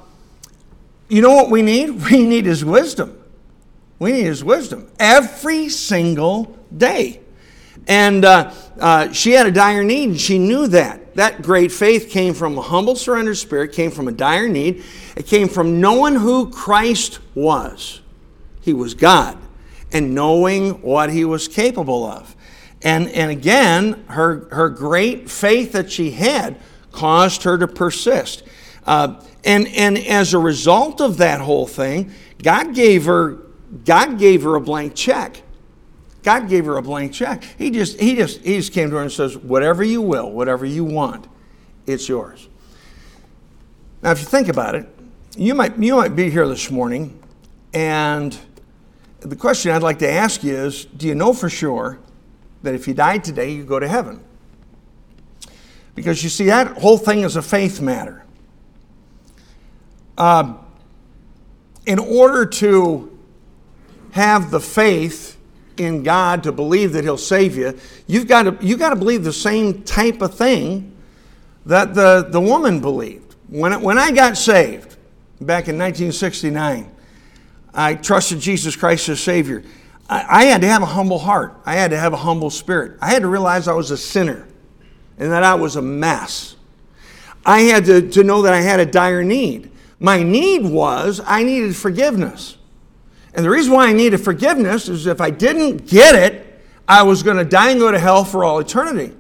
you 1.08 1.22
know 1.22 1.34
what 1.34 1.50
we 1.50 1.62
need? 1.62 1.90
We 2.12 2.26
need 2.26 2.46
His 2.46 2.64
wisdom. 2.64 3.22
We 4.00 4.12
need 4.12 4.26
His 4.26 4.44
wisdom 4.44 4.90
every 5.00 5.70
single 5.70 6.58
day. 6.76 7.22
And 7.88 8.26
uh, 8.26 8.52
uh, 8.80 9.12
she 9.12 9.32
had 9.32 9.46
a 9.46 9.52
dire 9.52 9.84
need, 9.84 10.10
and 10.10 10.20
she 10.20 10.38
knew 10.40 10.68
that. 10.68 11.16
That 11.16 11.42
great 11.42 11.72
faith 11.72 12.10
came 12.10 12.34
from 12.34 12.58
a 12.58 12.62
humble, 12.62 12.96
surrendered 12.96 13.38
spirit, 13.38 13.72
came 13.72 13.92
from 13.92 14.08
a 14.08 14.12
dire 14.12 14.50
need. 14.50 14.84
It 15.16 15.28
came 15.28 15.48
from 15.48 15.80
knowing 15.80 16.16
who 16.16 16.50
Christ 16.50 17.20
was. 17.36 18.02
He 18.62 18.74
was 18.74 18.94
God 18.94 19.38
and 19.92 20.14
knowing 20.14 20.82
what 20.82 21.12
he 21.12 21.24
was 21.24 21.48
capable 21.48 22.06
of. 22.06 22.36
And, 22.82 23.08
and 23.10 23.32
again, 23.32 24.04
her, 24.08 24.48
her 24.52 24.70
great 24.70 25.30
faith 25.30 25.72
that 25.72 25.92
she 25.92 26.12
had 26.12 26.58
caused 26.92 27.44
her 27.44 27.58
to 27.58 27.68
persist. 27.68 28.44
Uh, 28.86 29.24
and, 29.44 29.68
and 29.70 29.98
as 29.98 30.34
a 30.34 30.40
result 30.40 31.02
of 31.02 31.18
that 31.18 31.42
whole 31.42 31.68
thing, 31.68 32.12
God 32.42 32.76
gave 32.76 33.06
her, 33.06 33.40
God 33.86 34.20
gave 34.20 34.44
her 34.44 34.56
a 34.56 34.62
blank 34.62 34.96
check. 34.96 35.42
God 36.26 36.50
gave 36.50 36.66
her 36.66 36.78
a 36.78 36.82
blank 36.82 37.14
check. 37.14 37.44
He 37.56 37.70
just, 37.70 38.00
he, 38.00 38.16
just, 38.16 38.42
he 38.42 38.58
just 38.58 38.74
came 38.74 38.90
to 38.90 38.96
her 38.96 39.02
and 39.04 39.12
says, 39.12 39.38
Whatever 39.38 39.84
you 39.84 40.02
will, 40.02 40.32
whatever 40.32 40.66
you 40.66 40.84
want, 40.84 41.28
it's 41.86 42.10
yours. 42.10 42.50
Now, 44.02 44.10
if 44.10 44.20
you 44.20 44.26
think 44.26 44.48
about 44.48 44.74
it, 44.74 44.90
you 45.38 45.54
might, 45.54 45.78
you 45.78 45.96
might 45.96 46.16
be 46.16 46.32
here 46.32 46.48
this 46.48 46.72
morning 46.72 47.22
and 47.76 48.36
the 49.20 49.36
question 49.36 49.72
I'd 49.72 49.84
like 49.84 50.00
to 50.00 50.10
ask 50.10 50.44
you 50.44 50.56
is 50.56 50.86
do 50.86 51.08
you 51.08 51.14
know 51.14 51.32
for 51.32 51.50
sure 51.50 52.00
that 52.64 52.74
if 52.74 52.88
you 52.88 52.96
died 52.96 53.24
today, 53.24 53.52
you 53.52 53.64
go 53.64 53.80
to 53.80 53.88
heaven? 53.88 54.24
Because 55.94 56.24
you 56.24 56.30
see, 56.30 56.46
that 56.46 56.78
whole 56.80 56.98
thing 56.98 57.20
is 57.20 57.36
a 57.36 57.42
faith 57.44 57.82
matter. 57.82 58.26
Uh, 60.18 60.56
in 61.86 62.00
order 62.00 62.48
to 62.48 63.16
have 64.12 64.50
the 64.50 64.60
faith 64.60 65.35
in 65.80 66.04
God 66.04 66.44
to 66.44 66.52
believe 66.52 66.94
that 66.94 67.04
He'll 67.04 67.18
save 67.18 67.56
you, 67.56 67.78
you've 68.08 68.28
got 68.28 68.44
to, 68.44 68.58
you've 68.66 68.80
got 68.80 68.90
to 68.90 68.96
believe 68.96 69.24
the 69.24 69.34
same 69.34 69.84
type 69.84 70.22
of 70.22 70.36
thing 70.36 70.96
that 71.66 71.94
the, 71.94 72.28
the 72.30 72.40
woman 72.40 72.80
believed. 72.80 73.36
When, 73.50 73.82
when 73.82 73.98
I 73.98 74.12
got 74.12 74.38
saved 74.38 74.98
back 75.42 75.68
in 75.68 75.78
1969, 75.78 76.92
I 77.74 77.96
trusted 77.96 78.40
Jesus 78.40 78.76
Christ 78.76 79.10
as 79.10 79.20
Savior. 79.20 79.64
I, 80.10 80.26
I 80.42 80.46
had 80.46 80.62
to 80.62 80.68
have 80.68 80.82
a 80.82 80.88
humble 80.88 81.20
heart. 81.20 81.56
I 81.66 81.76
had 81.76 81.92
to 81.92 81.98
have 81.98 82.14
a 82.14 82.18
humble 82.18 82.50
spirit. 82.50 82.98
I 83.02 83.10
had 83.10 83.22
to 83.22 83.28
realize 83.28 83.68
I 83.68 83.74
was 83.74 83.92
a 83.92 83.98
sinner 83.98 84.48
and 85.18 85.32
that 85.32 85.44
I 85.44 85.56
was 85.56 85.76
a 85.76 85.82
mess. 85.82 86.56
I 87.46 87.62
had 87.62 87.86
to, 87.86 88.10
to 88.10 88.24
know 88.24 88.42
that 88.44 88.54
I 88.54 88.62
had 88.62 88.80
a 88.80 88.86
dire 88.86 89.24
need. 89.24 89.72
My 90.00 90.24
need 90.24 90.66
was 90.66 91.22
I 91.26 91.44
needed 91.44 91.76
forgiveness. 91.76 92.55
And 93.36 93.46
the 93.46 93.50
reason 93.50 93.74
why 93.74 93.88
I 93.88 93.94
needed 93.94 94.18
forgiveness 94.20 94.88
is 94.88 95.08
if 95.08 95.20
I 95.20 95.30
didn't 95.30 95.88
get 95.88 96.16
it, 96.16 96.62
I 96.88 97.04
was 97.04 97.22
going 97.22 97.38
to 97.38 97.46
die 97.46 97.72
and 97.72 97.80
go 97.80 97.92
to 97.92 98.00
hell 98.00 98.24
for 98.24 98.44
all 98.44 98.60
eternity. 98.60 99.14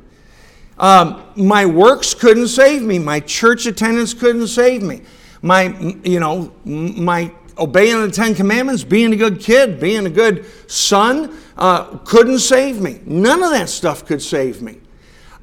Um, 0.77 1.23
my 1.35 1.65
works 1.65 2.13
couldn't 2.13 2.47
save 2.47 2.81
me. 2.81 2.99
My 2.99 3.19
church 3.19 3.65
attendance 3.65 4.13
couldn't 4.13 4.47
save 4.47 4.83
me. 4.83 5.01
My, 5.41 5.67
you 6.03 6.19
know, 6.19 6.53
my 6.63 7.31
obeying 7.57 8.01
the 8.01 8.11
Ten 8.11 8.35
Commandments, 8.35 8.83
being 8.83 9.13
a 9.13 9.15
good 9.15 9.39
kid, 9.39 9.79
being 9.79 10.05
a 10.05 10.09
good 10.09 10.45
son, 10.69 11.37
uh, 11.57 11.97
couldn't 11.99 12.39
save 12.39 12.81
me. 12.81 12.99
None 13.05 13.43
of 13.43 13.51
that 13.51 13.69
stuff 13.69 14.05
could 14.05 14.21
save 14.21 14.61
me. 14.61 14.79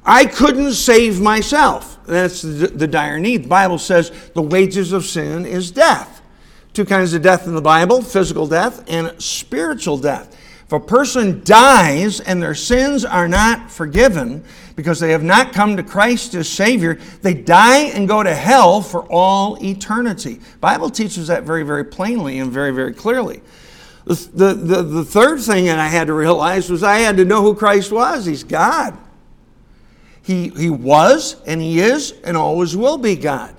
I 0.05 0.25
couldn't 0.25 0.73
save 0.73 1.21
myself. 1.21 1.97
That's 2.05 2.41
the, 2.41 2.67
the 2.67 2.87
dire 2.87 3.19
need. 3.19 3.45
The 3.45 3.47
Bible 3.47 3.77
says 3.77 4.11
the 4.33 4.41
wages 4.41 4.91
of 4.91 5.05
sin 5.05 5.45
is 5.45 5.71
death. 5.71 6.12
Two 6.73 6.85
kinds 6.85 7.13
of 7.13 7.21
death 7.21 7.45
in 7.47 7.55
the 7.55 7.61
Bible 7.61 8.01
physical 8.01 8.47
death 8.47 8.83
and 8.87 9.21
spiritual 9.21 9.97
death. 9.97 10.35
If 10.65 10.71
a 10.71 10.79
person 10.79 11.43
dies 11.43 12.19
and 12.19 12.41
their 12.41 12.55
sins 12.55 13.05
are 13.05 13.27
not 13.27 13.69
forgiven, 13.69 14.43
because 14.75 14.99
they 14.99 15.11
have 15.11 15.23
not 15.23 15.53
come 15.53 15.77
to 15.77 15.83
Christ 15.83 16.33
as 16.35 16.49
Savior, 16.49 16.99
they 17.21 17.33
die 17.33 17.85
and 17.85 18.07
go 18.07 18.23
to 18.23 18.33
hell 18.33 18.81
for 18.81 19.03
all 19.11 19.63
eternity. 19.63 20.39
Bible 20.61 20.89
teaches 20.89 21.27
that 21.27 21.43
very, 21.43 21.63
very 21.63 21.85
plainly 21.85 22.39
and 22.39 22.51
very, 22.51 22.71
very 22.71 22.93
clearly. 22.93 23.41
The, 24.05 24.15
the, 24.33 24.53
the, 24.53 24.81
the 24.81 25.05
third 25.05 25.41
thing 25.41 25.65
that 25.65 25.79
I 25.79 25.87
had 25.87 26.07
to 26.07 26.13
realize 26.13 26.69
was 26.69 26.83
I 26.83 26.97
had 26.97 27.17
to 27.17 27.25
know 27.25 27.41
who 27.41 27.55
Christ 27.55 27.91
was. 27.91 28.25
He's 28.25 28.43
God. 28.43 28.97
He, 30.23 30.49
he 30.49 30.69
was 30.69 31.41
and 31.45 31.61
He 31.61 31.79
is 31.79 32.13
and 32.23 32.35
always 32.35 32.75
will 32.75 32.97
be 32.97 33.15
God. 33.15 33.55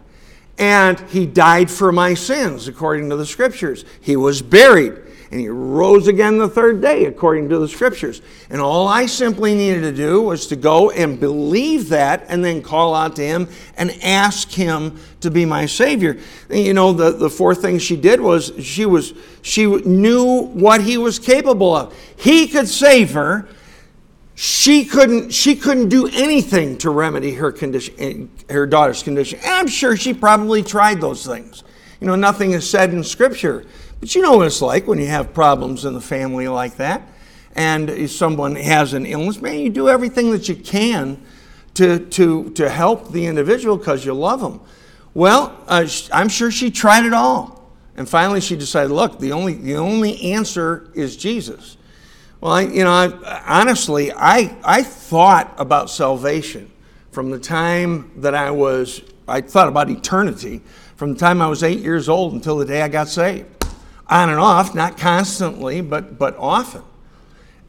And 0.58 1.00
He 1.00 1.26
died 1.26 1.70
for 1.70 1.92
my 1.92 2.14
sins, 2.14 2.68
according 2.68 3.10
to 3.10 3.16
the 3.16 3.26
Scriptures. 3.26 3.84
He 4.00 4.16
was 4.16 4.42
buried 4.42 5.04
and 5.34 5.40
he 5.40 5.48
rose 5.48 6.06
again 6.06 6.38
the 6.38 6.48
third 6.48 6.80
day, 6.80 7.06
according 7.06 7.48
to 7.48 7.58
the 7.58 7.66
scriptures. 7.66 8.22
And 8.50 8.60
all 8.60 8.86
I 8.86 9.06
simply 9.06 9.52
needed 9.52 9.80
to 9.80 9.90
do 9.90 10.22
was 10.22 10.46
to 10.46 10.54
go 10.54 10.90
and 10.90 11.18
believe 11.18 11.88
that 11.88 12.26
and 12.28 12.44
then 12.44 12.62
call 12.62 12.94
out 12.94 13.16
to 13.16 13.22
him 13.22 13.48
and 13.76 13.90
ask 14.00 14.48
him 14.52 14.96
to 15.22 15.32
be 15.32 15.44
my 15.44 15.66
Savior. 15.66 16.18
And 16.48 16.60
you 16.60 16.72
know, 16.72 16.92
the, 16.92 17.10
the 17.10 17.28
fourth 17.28 17.62
thing 17.62 17.80
she 17.80 17.96
did 17.96 18.20
was 18.20 18.52
she 18.60 18.86
was 18.86 19.12
she 19.42 19.66
knew 19.66 20.42
what 20.52 20.82
he 20.82 20.98
was 20.98 21.18
capable 21.18 21.74
of. 21.74 21.96
He 22.16 22.46
could 22.46 22.68
save 22.68 23.14
her. 23.14 23.48
She 24.34 24.84
couldn't, 24.84 25.32
she 25.32 25.54
couldn't 25.54 25.88
do 25.88 26.08
anything 26.08 26.76
to 26.78 26.90
remedy 26.90 27.34
her 27.34 27.52
condition, 27.52 28.30
her 28.50 28.66
daughter's 28.66 29.02
condition. 29.02 29.38
And 29.40 29.50
I'm 29.52 29.68
sure 29.68 29.96
she 29.96 30.12
probably 30.12 30.62
tried 30.62 31.00
those 31.00 31.24
things. 31.24 31.62
You 32.00 32.08
know, 32.08 32.16
nothing 32.16 32.50
is 32.52 32.68
said 32.68 32.92
in 32.92 33.04
Scripture 33.04 33.64
but 34.04 34.14
you 34.14 34.20
know 34.20 34.36
what 34.36 34.46
it's 34.46 34.60
like 34.60 34.86
when 34.86 34.98
you 34.98 35.06
have 35.06 35.32
problems 35.32 35.86
in 35.86 35.94
the 35.94 36.00
family 36.00 36.46
like 36.46 36.76
that, 36.76 37.08
and 37.56 37.88
if 37.88 38.10
someone 38.10 38.54
has 38.54 38.92
an 38.92 39.06
illness, 39.06 39.40
man, 39.40 39.60
you 39.60 39.70
do 39.70 39.88
everything 39.88 40.30
that 40.32 40.46
you 40.46 40.54
can 40.54 41.24
to, 41.72 42.00
to, 42.10 42.50
to 42.50 42.68
help 42.68 43.12
the 43.12 43.24
individual 43.24 43.78
because 43.78 44.04
you 44.04 44.12
love 44.12 44.40
them. 44.40 44.60
Well, 45.14 45.58
uh, 45.68 45.88
I'm 46.12 46.28
sure 46.28 46.50
she 46.50 46.70
tried 46.70 47.06
it 47.06 47.14
all. 47.14 47.72
And 47.96 48.06
finally, 48.06 48.42
she 48.42 48.56
decided, 48.56 48.90
look, 48.90 49.20
the 49.20 49.32
only, 49.32 49.54
the 49.54 49.76
only 49.76 50.20
answer 50.32 50.90
is 50.92 51.16
Jesus. 51.16 51.78
Well, 52.44 52.52
I, 52.52 52.60
you 52.60 52.84
know, 52.84 52.90
I, 52.90 53.60
honestly, 53.62 54.12
I, 54.12 54.54
I 54.62 54.82
thought 54.82 55.54
about 55.56 55.88
salvation 55.88 56.70
from 57.10 57.30
the 57.30 57.38
time 57.38 58.12
that 58.20 58.34
I 58.34 58.50
was, 58.50 59.00
I 59.26 59.40
thought 59.40 59.66
about 59.66 59.88
eternity 59.88 60.60
from 60.94 61.14
the 61.14 61.18
time 61.18 61.40
I 61.40 61.46
was 61.46 61.62
eight 61.62 61.78
years 61.78 62.06
old 62.06 62.34
until 62.34 62.58
the 62.58 62.66
day 62.66 62.82
I 62.82 62.88
got 62.88 63.08
saved 63.08 63.46
on 64.08 64.28
and 64.28 64.38
off, 64.38 64.74
not 64.74 64.98
constantly, 64.98 65.80
but, 65.80 66.18
but 66.18 66.36
often. 66.36 66.82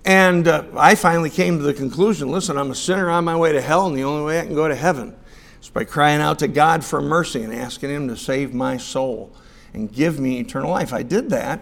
And 0.03 0.45
uh, 0.45 0.65
I 0.75 0.95
finally 0.95 1.29
came 1.29 1.57
to 1.57 1.63
the 1.63 1.73
conclusion 1.73 2.29
listen, 2.29 2.57
I'm 2.57 2.71
a 2.71 2.75
sinner 2.75 3.09
on 3.09 3.23
my 3.23 3.37
way 3.37 3.53
to 3.53 3.61
hell, 3.61 3.87
and 3.87 3.97
the 3.97 4.03
only 4.03 4.25
way 4.25 4.41
I 4.41 4.45
can 4.45 4.55
go 4.55 4.67
to 4.67 4.75
heaven 4.75 5.15
is 5.61 5.69
by 5.69 5.85
crying 5.85 6.19
out 6.19 6.39
to 6.39 6.49
God 6.49 6.83
for 6.83 7.01
mercy 7.01 7.43
and 7.43 7.53
asking 7.53 7.91
Him 7.91 8.09
to 8.09 8.17
save 8.17 8.53
my 8.53 8.75
soul 8.75 9.33
and 9.73 9.89
give 9.89 10.19
me 10.19 10.41
eternal 10.41 10.69
life. 10.69 10.91
I 10.91 11.01
did 11.01 11.29
that. 11.29 11.61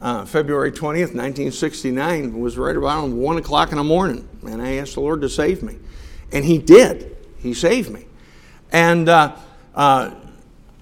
Uh, 0.00 0.24
February 0.24 0.70
20th, 0.70 1.14
1969 1.14 2.38
was 2.38 2.56
right 2.56 2.76
around 2.76 3.16
1 3.16 3.38
o'clock 3.38 3.72
in 3.72 3.78
the 3.78 3.84
morning, 3.84 4.28
and 4.46 4.62
I 4.62 4.74
asked 4.74 4.94
the 4.94 5.00
Lord 5.00 5.20
to 5.22 5.28
save 5.28 5.62
me. 5.62 5.76
And 6.32 6.44
He 6.44 6.58
did. 6.58 7.16
He 7.38 7.52
saved 7.52 7.90
me. 7.90 8.06
And 8.70 9.08
uh, 9.08 9.34
uh, 9.74 10.14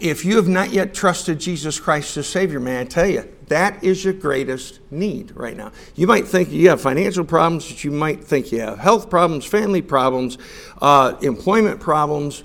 if 0.01 0.25
you 0.25 0.37
have 0.37 0.49
not 0.49 0.71
yet 0.71 0.93
trusted 0.93 1.39
Jesus 1.39 1.81
Christ 1.81 2.17
as 2.19 2.27
Savior, 2.27 2.61
may 2.61 2.81
I 2.81 2.85
tell 2.85 3.07
you, 3.07 3.33
that 3.47 3.83
is 3.83 4.05
your 4.05 4.13
greatest 4.13 4.81
need 4.91 5.35
right 5.35 5.57
now. 5.57 5.73
You 5.95 6.07
might 6.07 6.27
think 6.27 6.51
you 6.51 6.69
have 6.69 6.81
financial 6.81 7.25
problems, 7.25 7.71
but 7.71 7.85
you 7.85 7.93
might 7.93 8.23
think 8.23 8.53
you 8.53 8.61
have 8.61 8.79
health 8.79 9.09
problems, 9.09 9.45
family 9.47 9.83
problems, 9.83 10.37
uh, 10.83 11.15
employment 11.23 11.81
problems, 11.81 12.45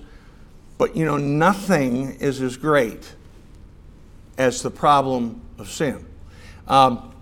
but 0.78 0.96
you 0.96 1.06
know, 1.06 1.18
nothing 1.18 2.12
is 2.20 2.42
as 2.42 2.56
great 2.56 3.14
as 4.38 4.62
the 4.62 4.72
problem 4.72 5.42
of 5.58 5.70
sin. 5.70 6.06
Um, 6.72 7.14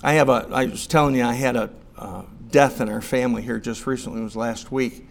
I 0.00 0.12
have 0.12 0.28
a, 0.28 0.46
I 0.52 0.66
was 0.66 0.86
telling 0.86 1.16
you, 1.16 1.24
I 1.24 1.32
had 1.32 1.56
a 1.56 1.70
uh, 1.98 2.22
death 2.52 2.80
in 2.80 2.88
our 2.88 3.00
family 3.00 3.42
here 3.42 3.58
just 3.58 3.84
recently, 3.84 4.20
it 4.20 4.22
was 4.22 4.36
last 4.36 4.70
week. 4.70 5.08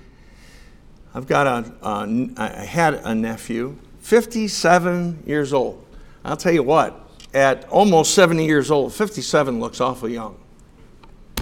I've 1.14 1.28
got 1.28 1.46
a, 1.46 1.74
a 1.86 2.30
I 2.38 2.64
had 2.64 2.94
a 2.94 3.14
nephew 3.14 3.78
57 4.00 5.24
years 5.28 5.52
old. 5.52 5.86
I'll 6.24 6.38
tell 6.38 6.54
you 6.54 6.64
what, 6.64 7.06
at 7.34 7.68
almost 7.68 8.14
70 8.14 8.46
years 8.46 8.72
old, 8.72 8.94
57 8.94 9.60
looks 9.60 9.82
awful 9.82 10.08
young. 10.08 10.38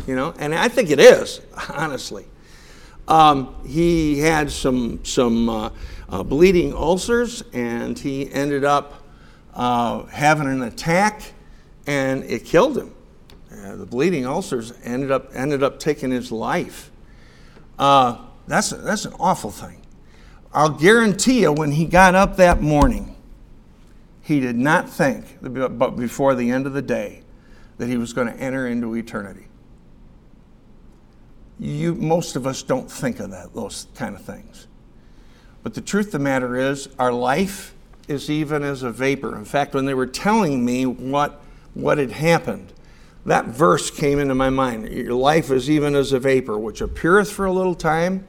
You 0.07 0.15
know, 0.15 0.33
and 0.39 0.55
I 0.55 0.69
think 0.69 0.89
it 0.89 0.99
is, 0.99 1.39
honestly. 1.69 2.25
Um, 3.07 3.55
he 3.63 4.21
had 4.21 4.49
some, 4.49 5.05
some 5.05 5.49
uh, 5.49 5.69
uh, 6.09 6.23
bleeding 6.23 6.73
ulcers, 6.73 7.43
and 7.53 7.99
he 7.99 8.33
ended 8.33 8.63
up 8.63 9.03
uh, 9.53 10.05
having 10.05 10.47
an 10.47 10.63
attack, 10.63 11.33
and 11.87 12.23
it 12.25 12.45
killed 12.45 12.77
him. 12.77 12.93
Uh, 13.51 13.77
the 13.77 13.85
bleeding 13.85 14.25
ulcers 14.25 14.73
ended 14.83 15.09
up, 15.09 15.29
ended 15.33 15.63
up 15.63 15.79
taking 15.79 16.11
his 16.11 16.31
life. 16.31 16.91
Uh, 17.79 18.25
that's, 18.47 18.69
that's 18.69 19.05
an 19.05 19.13
awful 19.19 19.49
thing. 19.49 19.81
I'll 20.53 20.69
guarantee 20.69 21.41
you, 21.41 21.51
when 21.51 21.71
he 21.71 21.85
got 21.85 22.13
up 22.13 22.37
that 22.37 22.61
morning, 22.61 23.15
he 24.21 24.39
did 24.39 24.57
not 24.57 24.89
think, 24.89 25.25
but 25.41 25.91
before 25.91 26.35
the 26.35 26.51
end 26.51 26.67
of 26.67 26.73
the 26.73 26.81
day, 26.81 27.23
that 27.77 27.87
he 27.87 27.97
was 27.97 28.11
going 28.11 28.27
to 28.27 28.35
enter 28.35 28.67
into 28.67 28.95
eternity. 28.95 29.47
You, 31.59 31.95
most 31.95 32.35
of 32.35 32.45
us 32.45 32.63
don't 32.63 32.91
think 32.91 33.19
of 33.19 33.31
that, 33.31 33.53
those 33.53 33.87
kind 33.95 34.15
of 34.15 34.21
things. 34.21 34.67
But 35.63 35.73
the 35.73 35.81
truth 35.81 36.07
of 36.07 36.11
the 36.13 36.19
matter 36.19 36.55
is, 36.55 36.89
our 36.99 37.11
life 37.11 37.73
is 38.07 38.29
even 38.29 38.63
as 38.63 38.83
a 38.83 38.91
vapor. 38.91 39.35
In 39.37 39.45
fact, 39.45 39.73
when 39.73 39.85
they 39.85 39.93
were 39.93 40.07
telling 40.07 40.63
me 40.63 40.85
what, 40.85 41.41
what 41.81 41.97
had 41.97 42.11
happened, 42.11 42.73
that 43.25 43.45
verse 43.45 43.91
came 43.91 44.19
into 44.19 44.33
my 44.33 44.49
mind. 44.49 44.89
Your 44.89 45.13
life 45.13 45.51
is 45.51 45.69
even 45.69 45.95
as 45.95 46.11
a 46.13 46.19
vapor, 46.19 46.57
which 46.57 46.81
appeareth 46.81 47.31
for 47.31 47.45
a 47.45 47.51
little 47.51 47.75
time, 47.75 48.27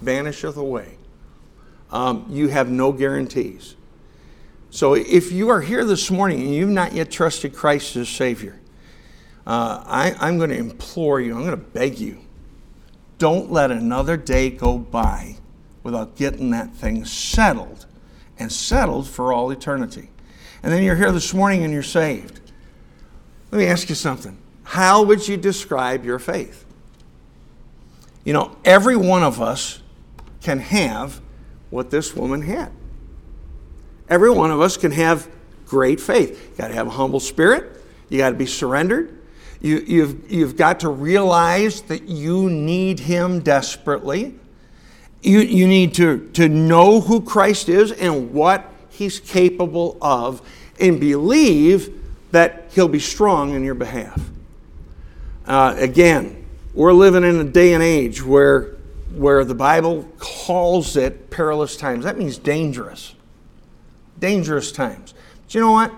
vanisheth 0.00 0.56
away. 0.56 0.96
Um, 1.90 2.26
you 2.28 2.48
have 2.48 2.68
no 2.68 2.92
guarantees. 2.92 3.76
So 4.70 4.94
if 4.94 5.32
you 5.32 5.48
are 5.48 5.60
here 5.60 5.84
this 5.84 6.10
morning 6.10 6.40
and 6.42 6.54
you've 6.54 6.68
not 6.68 6.92
yet 6.92 7.10
trusted 7.10 7.54
Christ 7.54 7.96
as 7.96 8.08
Savior, 8.08 8.60
uh, 9.46 9.82
I, 9.86 10.14
I'm 10.20 10.38
going 10.38 10.50
to 10.50 10.58
implore 10.58 11.20
you, 11.20 11.34
I'm 11.34 11.44
going 11.44 11.50
to 11.50 11.56
beg 11.56 11.98
you, 11.98 12.18
don't 13.18 13.50
let 13.50 13.70
another 13.70 14.16
day 14.16 14.50
go 14.50 14.78
by 14.78 15.36
without 15.82 16.16
getting 16.16 16.50
that 16.50 16.74
thing 16.74 17.04
settled 17.04 17.86
and 18.38 18.52
settled 18.52 19.08
for 19.08 19.32
all 19.32 19.50
eternity. 19.50 20.10
And 20.62 20.72
then 20.72 20.82
you're 20.82 20.96
here 20.96 21.12
this 21.12 21.32
morning 21.32 21.64
and 21.64 21.72
you're 21.72 21.82
saved. 21.82 22.39
Let 23.50 23.58
me 23.58 23.66
ask 23.66 23.88
you 23.88 23.94
something. 23.94 24.38
How 24.62 25.02
would 25.02 25.26
you 25.26 25.36
describe 25.36 26.04
your 26.04 26.18
faith? 26.18 26.64
You 28.24 28.32
know, 28.32 28.56
every 28.64 28.96
one 28.96 29.22
of 29.22 29.40
us 29.40 29.82
can 30.42 30.58
have 30.58 31.20
what 31.70 31.90
this 31.90 32.14
woman 32.14 32.42
had. 32.42 32.70
Every 34.08 34.30
one 34.30 34.50
of 34.50 34.60
us 34.60 34.76
can 34.76 34.92
have 34.92 35.28
great 35.66 36.00
faith. 36.00 36.50
You 36.50 36.56
got 36.56 36.68
to 36.68 36.74
have 36.74 36.86
a 36.86 36.90
humble 36.90 37.20
spirit. 37.20 37.82
You 38.08 38.18
got 38.18 38.30
to 38.30 38.36
be 38.36 38.46
surrendered. 38.46 39.16
You, 39.60 39.78
you've, 39.78 40.30
you've 40.30 40.56
got 40.56 40.80
to 40.80 40.88
realize 40.88 41.82
that 41.82 42.04
you 42.04 42.48
need 42.50 43.00
Him 43.00 43.40
desperately. 43.40 44.34
You, 45.22 45.40
you 45.40 45.68
need 45.68 45.94
to, 45.94 46.30
to 46.30 46.48
know 46.48 47.00
who 47.00 47.20
Christ 47.20 47.68
is 47.68 47.92
and 47.92 48.32
what 48.32 48.72
He's 48.88 49.20
capable 49.20 49.96
of, 50.00 50.42
and 50.78 50.98
believe 50.98 51.99
that 52.30 52.66
He'll 52.72 52.88
be 52.88 53.00
strong 53.00 53.54
in 53.54 53.64
your 53.64 53.74
behalf. 53.74 54.20
Uh, 55.46 55.74
again, 55.78 56.46
we're 56.74 56.92
living 56.92 57.24
in 57.24 57.36
a 57.36 57.44
day 57.44 57.72
and 57.72 57.82
age 57.82 58.22
where, 58.22 58.76
where 59.14 59.44
the 59.44 59.54
Bible 59.54 60.08
calls 60.18 60.96
it 60.96 61.30
perilous 61.30 61.76
times. 61.76 62.04
That 62.04 62.18
means 62.18 62.38
dangerous 62.38 63.14
dangerous 64.20 64.70
times. 64.70 65.14
But 65.46 65.54
you 65.54 65.60
know 65.60 65.72
what? 65.72 65.92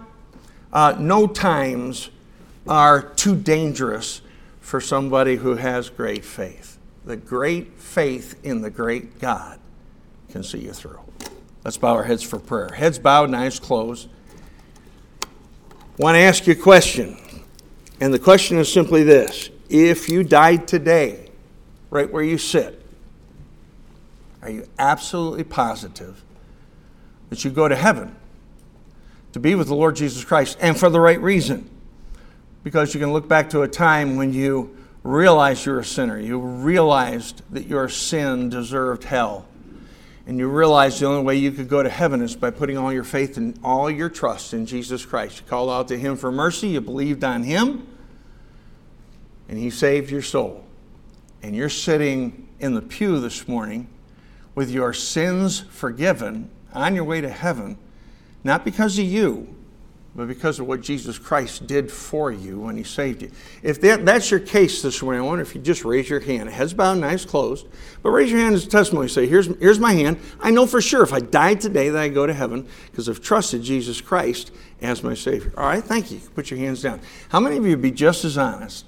Uh, 0.72 0.96
no 0.98 1.26
times 1.26 2.08
are 2.66 3.02
too 3.02 3.36
dangerous 3.36 4.22
for 4.60 4.80
somebody 4.80 5.36
who 5.36 5.56
has 5.56 5.90
great 5.90 6.24
faith. 6.24 6.78
The 7.04 7.16
great 7.16 7.78
faith 7.78 8.38
in 8.44 8.62
the 8.62 8.70
great 8.70 9.18
God 9.18 9.58
can 10.30 10.42
see 10.42 10.60
you 10.60 10.72
through. 10.72 11.00
Let's 11.64 11.76
bow 11.76 11.94
our 11.94 12.04
heads 12.04 12.22
for 12.22 12.38
prayer. 12.38 12.70
Heads 12.72 12.98
bowed 12.98 13.24
and 13.24 13.36
eyes 13.36 13.60
closed. 13.60 14.08
I 16.02 16.04
want 16.04 16.16
to 16.16 16.22
ask 16.22 16.48
you 16.48 16.54
a 16.54 16.56
question. 16.56 17.16
And 18.00 18.12
the 18.12 18.18
question 18.18 18.58
is 18.58 18.72
simply 18.72 19.04
this 19.04 19.50
If 19.68 20.08
you 20.08 20.24
died 20.24 20.66
today, 20.66 21.30
right 21.90 22.12
where 22.12 22.24
you 22.24 22.38
sit, 22.38 22.84
are 24.42 24.50
you 24.50 24.66
absolutely 24.80 25.44
positive 25.44 26.24
that 27.30 27.44
you 27.44 27.52
go 27.52 27.68
to 27.68 27.76
heaven 27.76 28.16
to 29.30 29.38
be 29.38 29.54
with 29.54 29.68
the 29.68 29.76
Lord 29.76 29.94
Jesus 29.94 30.24
Christ, 30.24 30.58
and 30.60 30.76
for 30.76 30.90
the 30.90 30.98
right 30.98 31.20
reason. 31.20 31.70
Because 32.64 32.94
you 32.94 32.98
can 32.98 33.12
look 33.12 33.28
back 33.28 33.50
to 33.50 33.62
a 33.62 33.68
time 33.68 34.16
when 34.16 34.32
you 34.32 34.76
realized 35.04 35.66
you're 35.66 35.78
a 35.78 35.84
sinner, 35.84 36.18
you 36.18 36.40
realized 36.40 37.42
that 37.52 37.68
your 37.68 37.88
sin 37.88 38.48
deserved 38.48 39.04
hell, 39.04 39.46
and 40.26 40.38
you 40.38 40.48
realize 40.48 41.00
the 41.00 41.06
only 41.06 41.22
way 41.22 41.36
you 41.36 41.50
could 41.50 41.68
go 41.68 41.82
to 41.82 41.88
heaven 41.88 42.22
is 42.22 42.36
by 42.36 42.50
putting 42.50 42.78
all 42.78 42.92
your 42.92 43.04
faith 43.04 43.36
and 43.36 43.58
all 43.64 43.90
your 43.90 44.08
trust 44.08 44.54
in 44.54 44.66
Jesus 44.66 45.04
Christ. 45.04 45.40
You 45.40 45.46
called 45.46 45.70
out 45.70 45.88
to 45.88 45.98
Him 45.98 46.16
for 46.16 46.30
mercy, 46.30 46.68
you 46.68 46.80
believed 46.80 47.24
on 47.24 47.42
Him, 47.42 47.86
and 49.48 49.58
He 49.58 49.70
saved 49.70 50.10
your 50.10 50.22
soul. 50.22 50.64
And 51.42 51.56
you're 51.56 51.68
sitting 51.68 52.48
in 52.60 52.74
the 52.74 52.82
pew 52.82 53.18
this 53.18 53.48
morning 53.48 53.88
with 54.54 54.70
your 54.70 54.92
sins 54.92 55.60
forgiven 55.60 56.50
on 56.72 56.94
your 56.94 57.04
way 57.04 57.20
to 57.20 57.28
heaven, 57.28 57.76
not 58.44 58.64
because 58.64 58.98
of 58.98 59.04
you, 59.04 59.54
but 60.14 60.28
because 60.28 60.60
of 60.60 60.66
what 60.66 60.82
Jesus 60.82 61.18
Christ 61.18 61.66
did 61.66 61.90
for 61.90 62.30
you 62.30 62.60
when 62.60 62.76
he 62.76 62.84
saved 62.84 63.22
you. 63.22 63.30
If 63.62 63.80
that, 63.80 64.04
that's 64.04 64.30
your 64.30 64.40
case 64.40 64.82
this 64.82 65.02
morning, 65.02 65.22
I 65.22 65.24
wonder 65.24 65.42
if 65.42 65.54
you 65.54 65.60
just 65.60 65.86
raise 65.86 66.10
your 66.10 66.20
hand. 66.20 66.50
Heads 66.50 66.74
bowed, 66.74 67.02
eyes 67.02 67.24
closed. 67.24 67.66
But 68.02 68.10
raise 68.10 68.30
your 68.30 68.40
hand 68.40 68.54
as 68.54 68.66
a 68.66 68.68
testimony. 68.68 69.08
Say, 69.08 69.26
here's, 69.26 69.46
here's 69.58 69.78
my 69.78 69.94
hand. 69.94 70.18
I 70.40 70.50
know 70.50 70.66
for 70.66 70.82
sure 70.82 71.02
if 71.02 71.14
I 71.14 71.20
died 71.20 71.62
today 71.62 71.88
that 71.88 71.98
I 71.98 72.08
go 72.08 72.26
to 72.26 72.34
heaven 72.34 72.68
because 72.90 73.08
I've 73.08 73.22
trusted 73.22 73.62
Jesus 73.62 74.02
Christ 74.02 74.52
as 74.82 75.02
my 75.02 75.14
Savior. 75.14 75.54
All 75.56 75.64
right, 75.64 75.82
thank 75.82 76.10
you. 76.10 76.20
Put 76.34 76.50
your 76.50 76.58
hands 76.58 76.82
down. 76.82 77.00
How 77.30 77.40
many 77.40 77.56
of 77.56 77.64
you 77.64 77.70
would 77.70 77.82
be 77.82 77.90
just 77.90 78.26
as 78.26 78.36
honest 78.36 78.84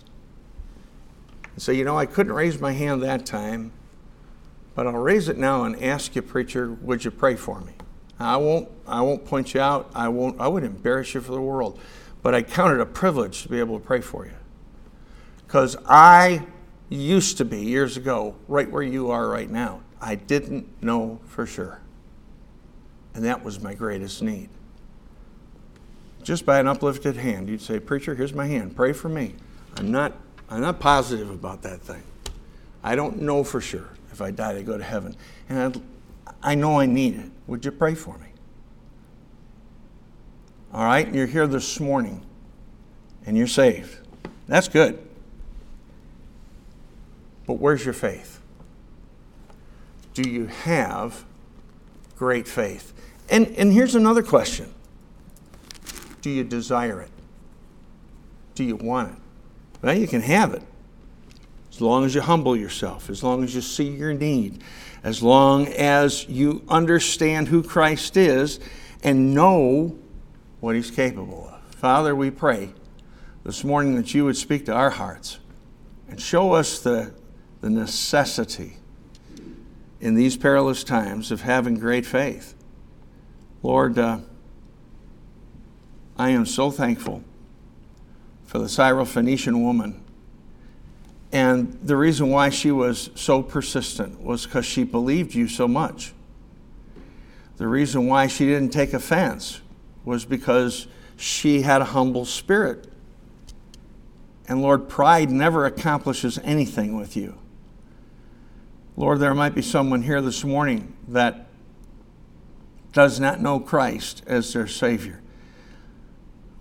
and 1.54 1.62
say, 1.62 1.72
you 1.72 1.84
know, 1.84 1.96
I 1.96 2.04
couldn't 2.04 2.32
raise 2.32 2.60
my 2.60 2.72
hand 2.72 3.02
that 3.02 3.24
time, 3.24 3.72
but 4.74 4.86
I'll 4.86 4.92
raise 4.92 5.30
it 5.30 5.38
now 5.38 5.64
and 5.64 5.82
ask 5.82 6.14
you, 6.16 6.20
preacher, 6.20 6.72
would 6.82 7.04
you 7.04 7.10
pray 7.10 7.36
for 7.36 7.60
me? 7.60 7.73
I 8.18 8.36
won't, 8.36 8.68
I 8.86 9.02
won't 9.02 9.24
point 9.24 9.54
you 9.54 9.60
out. 9.60 9.90
I, 9.94 10.08
won't, 10.08 10.40
I 10.40 10.48
would 10.48 10.64
embarrass 10.64 11.14
you 11.14 11.20
for 11.20 11.32
the 11.32 11.40
world. 11.40 11.78
But 12.22 12.34
I 12.34 12.42
count 12.42 12.74
it 12.74 12.80
a 12.80 12.86
privilege 12.86 13.42
to 13.42 13.48
be 13.48 13.58
able 13.58 13.78
to 13.78 13.84
pray 13.84 14.00
for 14.00 14.24
you. 14.24 14.32
Because 15.46 15.76
I 15.86 16.46
used 16.88 17.38
to 17.38 17.44
be, 17.44 17.60
years 17.60 17.96
ago, 17.96 18.36
right 18.48 18.70
where 18.70 18.82
you 18.82 19.10
are 19.10 19.28
right 19.28 19.50
now. 19.50 19.80
I 20.00 20.14
didn't 20.14 20.82
know 20.82 21.20
for 21.26 21.46
sure. 21.46 21.80
And 23.14 23.24
that 23.24 23.44
was 23.44 23.60
my 23.60 23.74
greatest 23.74 24.22
need. 24.22 24.48
Just 26.22 26.46
by 26.46 26.58
an 26.58 26.66
uplifted 26.66 27.16
hand, 27.16 27.48
you'd 27.48 27.60
say, 27.60 27.78
Preacher, 27.78 28.14
here's 28.14 28.32
my 28.32 28.46
hand. 28.46 28.74
Pray 28.74 28.92
for 28.92 29.08
me. 29.08 29.34
I'm 29.76 29.90
not, 29.90 30.12
I'm 30.48 30.60
not 30.60 30.80
positive 30.80 31.30
about 31.30 31.62
that 31.62 31.80
thing. 31.80 32.02
I 32.82 32.96
don't 32.96 33.20
know 33.22 33.44
for 33.44 33.60
sure 33.60 33.88
if 34.12 34.20
I 34.20 34.30
die 34.30 34.54
to 34.54 34.62
go 34.62 34.78
to 34.78 34.84
heaven. 34.84 35.16
And 35.48 35.58
I'd, 35.58 35.82
I 36.44 36.54
know 36.54 36.78
I 36.78 36.86
need 36.86 37.16
it. 37.16 37.30
Would 37.46 37.64
you 37.64 37.72
pray 37.72 37.94
for 37.94 38.16
me? 38.18 38.28
All 40.72 40.84
right, 40.84 41.12
you're 41.12 41.26
here 41.26 41.46
this 41.46 41.80
morning 41.80 42.24
and 43.24 43.36
you're 43.36 43.46
saved. 43.46 43.96
That's 44.46 44.68
good. 44.68 44.98
But 47.46 47.54
where's 47.54 47.84
your 47.84 47.94
faith? 47.94 48.40
Do 50.12 50.28
you 50.28 50.46
have 50.46 51.24
great 52.16 52.46
faith? 52.46 52.92
And, 53.30 53.48
and 53.56 53.72
here's 53.72 53.94
another 53.94 54.22
question 54.22 54.72
Do 56.20 56.28
you 56.28 56.44
desire 56.44 57.00
it? 57.00 57.10
Do 58.54 58.64
you 58.64 58.76
want 58.76 59.12
it? 59.12 59.18
Well, 59.80 59.96
you 59.96 60.06
can 60.06 60.20
have 60.20 60.52
it 60.52 60.62
as 61.74 61.80
long 61.80 62.04
as 62.04 62.14
you 62.14 62.20
humble 62.20 62.56
yourself, 62.56 63.10
as 63.10 63.24
long 63.24 63.42
as 63.42 63.54
you 63.54 63.60
see 63.60 63.88
your 63.88 64.14
need, 64.14 64.62
as 65.04 65.22
long 65.22 65.68
as 65.68 66.26
you 66.28 66.64
understand 66.68 67.48
who 67.48 67.62
Christ 67.62 68.16
is 68.16 68.58
and 69.02 69.34
know 69.34 69.96
what 70.60 70.74
he's 70.74 70.90
capable 70.90 71.48
of. 71.52 71.74
Father, 71.74 72.16
we 72.16 72.30
pray 72.30 72.72
this 73.44 73.62
morning 73.62 73.96
that 73.96 74.14
you 74.14 74.24
would 74.24 74.36
speak 74.36 74.64
to 74.64 74.72
our 74.72 74.88
hearts 74.88 75.38
and 76.08 76.18
show 76.18 76.52
us 76.52 76.80
the, 76.80 77.12
the 77.60 77.68
necessity 77.68 78.78
in 80.00 80.14
these 80.14 80.38
perilous 80.38 80.82
times 80.82 81.30
of 81.30 81.42
having 81.42 81.74
great 81.74 82.06
faith. 82.06 82.54
Lord, 83.62 83.98
uh, 83.98 84.20
I 86.16 86.30
am 86.30 86.46
so 86.46 86.70
thankful 86.70 87.22
for 88.46 88.58
the 88.58 88.66
Syrophoenician 88.66 89.60
woman 89.60 90.03
and 91.34 91.80
the 91.82 91.96
reason 91.96 92.30
why 92.30 92.48
she 92.48 92.70
was 92.70 93.10
so 93.16 93.42
persistent 93.42 94.22
was 94.22 94.46
because 94.46 94.64
she 94.64 94.84
believed 94.84 95.34
you 95.34 95.48
so 95.48 95.66
much. 95.66 96.14
The 97.56 97.66
reason 97.66 98.06
why 98.06 98.28
she 98.28 98.46
didn't 98.46 98.70
take 98.70 98.92
offense 98.92 99.60
was 100.04 100.24
because 100.24 100.86
she 101.16 101.62
had 101.62 101.82
a 101.82 101.86
humble 101.86 102.24
spirit. 102.24 102.86
And 104.46 104.62
Lord, 104.62 104.88
pride 104.88 105.28
never 105.28 105.66
accomplishes 105.66 106.38
anything 106.44 106.96
with 106.96 107.16
you. 107.16 107.36
Lord, 108.96 109.18
there 109.18 109.34
might 109.34 109.56
be 109.56 109.62
someone 109.62 110.02
here 110.02 110.22
this 110.22 110.44
morning 110.44 110.94
that 111.08 111.48
does 112.92 113.18
not 113.18 113.40
know 113.40 113.58
Christ 113.58 114.22
as 114.28 114.52
their 114.52 114.68
Savior. 114.68 115.20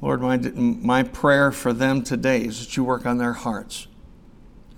Lord, 0.02 0.20
my, 0.20 0.38
my 0.38 1.04
prayer 1.04 1.52
for 1.52 1.74
them 1.74 2.02
today 2.02 2.42
is 2.42 2.66
that 2.66 2.76
you 2.76 2.84
work 2.84 3.06
on 3.06 3.20
their 3.20 3.34
hearts 3.34 3.88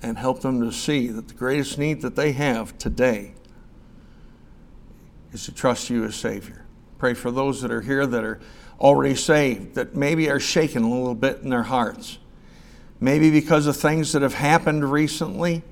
and 0.01 0.17
help 0.17 0.41
them 0.41 0.61
to 0.61 0.71
see 0.71 1.07
that 1.07 1.27
the 1.27 1.33
greatest 1.33 1.77
need 1.77 2.01
that 2.01 2.15
they 2.15 2.31
have 2.33 2.77
today 2.77 3.33
is 5.31 5.45
to 5.45 5.53
trust 5.53 5.89
you 5.89 6.03
as 6.05 6.15
Savior. 6.15 6.65
Pray 6.97 7.13
for 7.13 7.31
those 7.31 7.61
that 7.61 7.71
are 7.71 7.81
here 7.81 8.05
that 8.05 8.23
are 8.23 8.39
already 8.79 9.15
saved, 9.15 9.75
that 9.75 9.95
maybe 9.95 10.29
are 10.29 10.39
shaken 10.39 10.83
a 10.83 10.89
little 10.89 11.15
bit 11.15 11.39
in 11.41 11.49
their 11.49 11.63
hearts. 11.63 12.17
Maybe 12.99 13.29
because 13.31 13.67
of 13.67 13.75
things 13.75 14.13
that 14.13 14.21
have 14.21 14.35
happened 14.35 14.89
recently, 14.91 15.63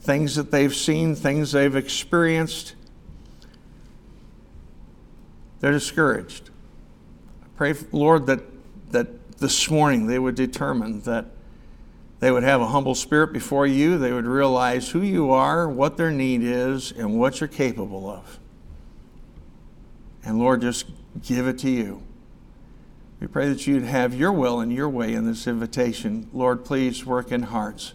things 0.00 0.34
that 0.36 0.50
they've 0.50 0.74
seen, 0.74 1.14
things 1.14 1.52
they've 1.52 1.76
experienced. 1.76 2.74
They're 5.60 5.72
discouraged. 5.72 6.50
I 7.42 7.46
pray, 7.56 7.74
Lord, 7.92 8.26
that, 8.26 8.40
that 8.92 9.38
this 9.38 9.70
morning 9.70 10.06
they 10.06 10.18
would 10.18 10.34
determine 10.34 11.02
that 11.02 11.26
they 12.20 12.30
would 12.30 12.42
have 12.42 12.60
a 12.60 12.66
humble 12.66 12.94
spirit 12.94 13.32
before 13.32 13.66
you. 13.66 13.98
They 13.98 14.12
would 14.12 14.26
realize 14.26 14.90
who 14.90 15.00
you 15.00 15.30
are, 15.30 15.68
what 15.68 15.96
their 15.96 16.10
need 16.10 16.42
is, 16.42 16.92
and 16.92 17.18
what 17.18 17.40
you're 17.40 17.48
capable 17.48 18.08
of. 18.08 18.38
And 20.22 20.38
Lord, 20.38 20.60
just 20.60 20.86
give 21.22 21.46
it 21.46 21.58
to 21.60 21.70
you. 21.70 22.02
We 23.20 23.26
pray 23.26 23.48
that 23.48 23.66
you'd 23.66 23.84
have 23.84 24.14
your 24.14 24.32
will 24.32 24.60
and 24.60 24.72
your 24.72 24.88
way 24.88 25.14
in 25.14 25.26
this 25.26 25.46
invitation. 25.46 26.28
Lord, 26.32 26.64
please 26.64 27.04
work 27.04 27.32
in 27.32 27.44
hearts 27.44 27.94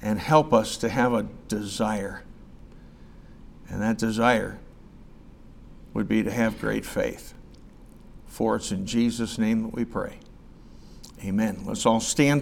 and 0.00 0.20
help 0.20 0.52
us 0.52 0.76
to 0.78 0.88
have 0.88 1.12
a 1.12 1.24
desire. 1.48 2.22
And 3.68 3.82
that 3.82 3.98
desire 3.98 4.58
would 5.94 6.08
be 6.08 6.22
to 6.22 6.30
have 6.30 6.60
great 6.60 6.86
faith. 6.86 7.34
For 8.26 8.56
it's 8.56 8.70
in 8.70 8.86
Jesus' 8.86 9.36
name 9.36 9.62
that 9.62 9.74
we 9.74 9.84
pray. 9.84 10.18
Amen. 11.24 11.62
Let's 11.64 11.84
all 11.84 12.00
stand. 12.00 12.36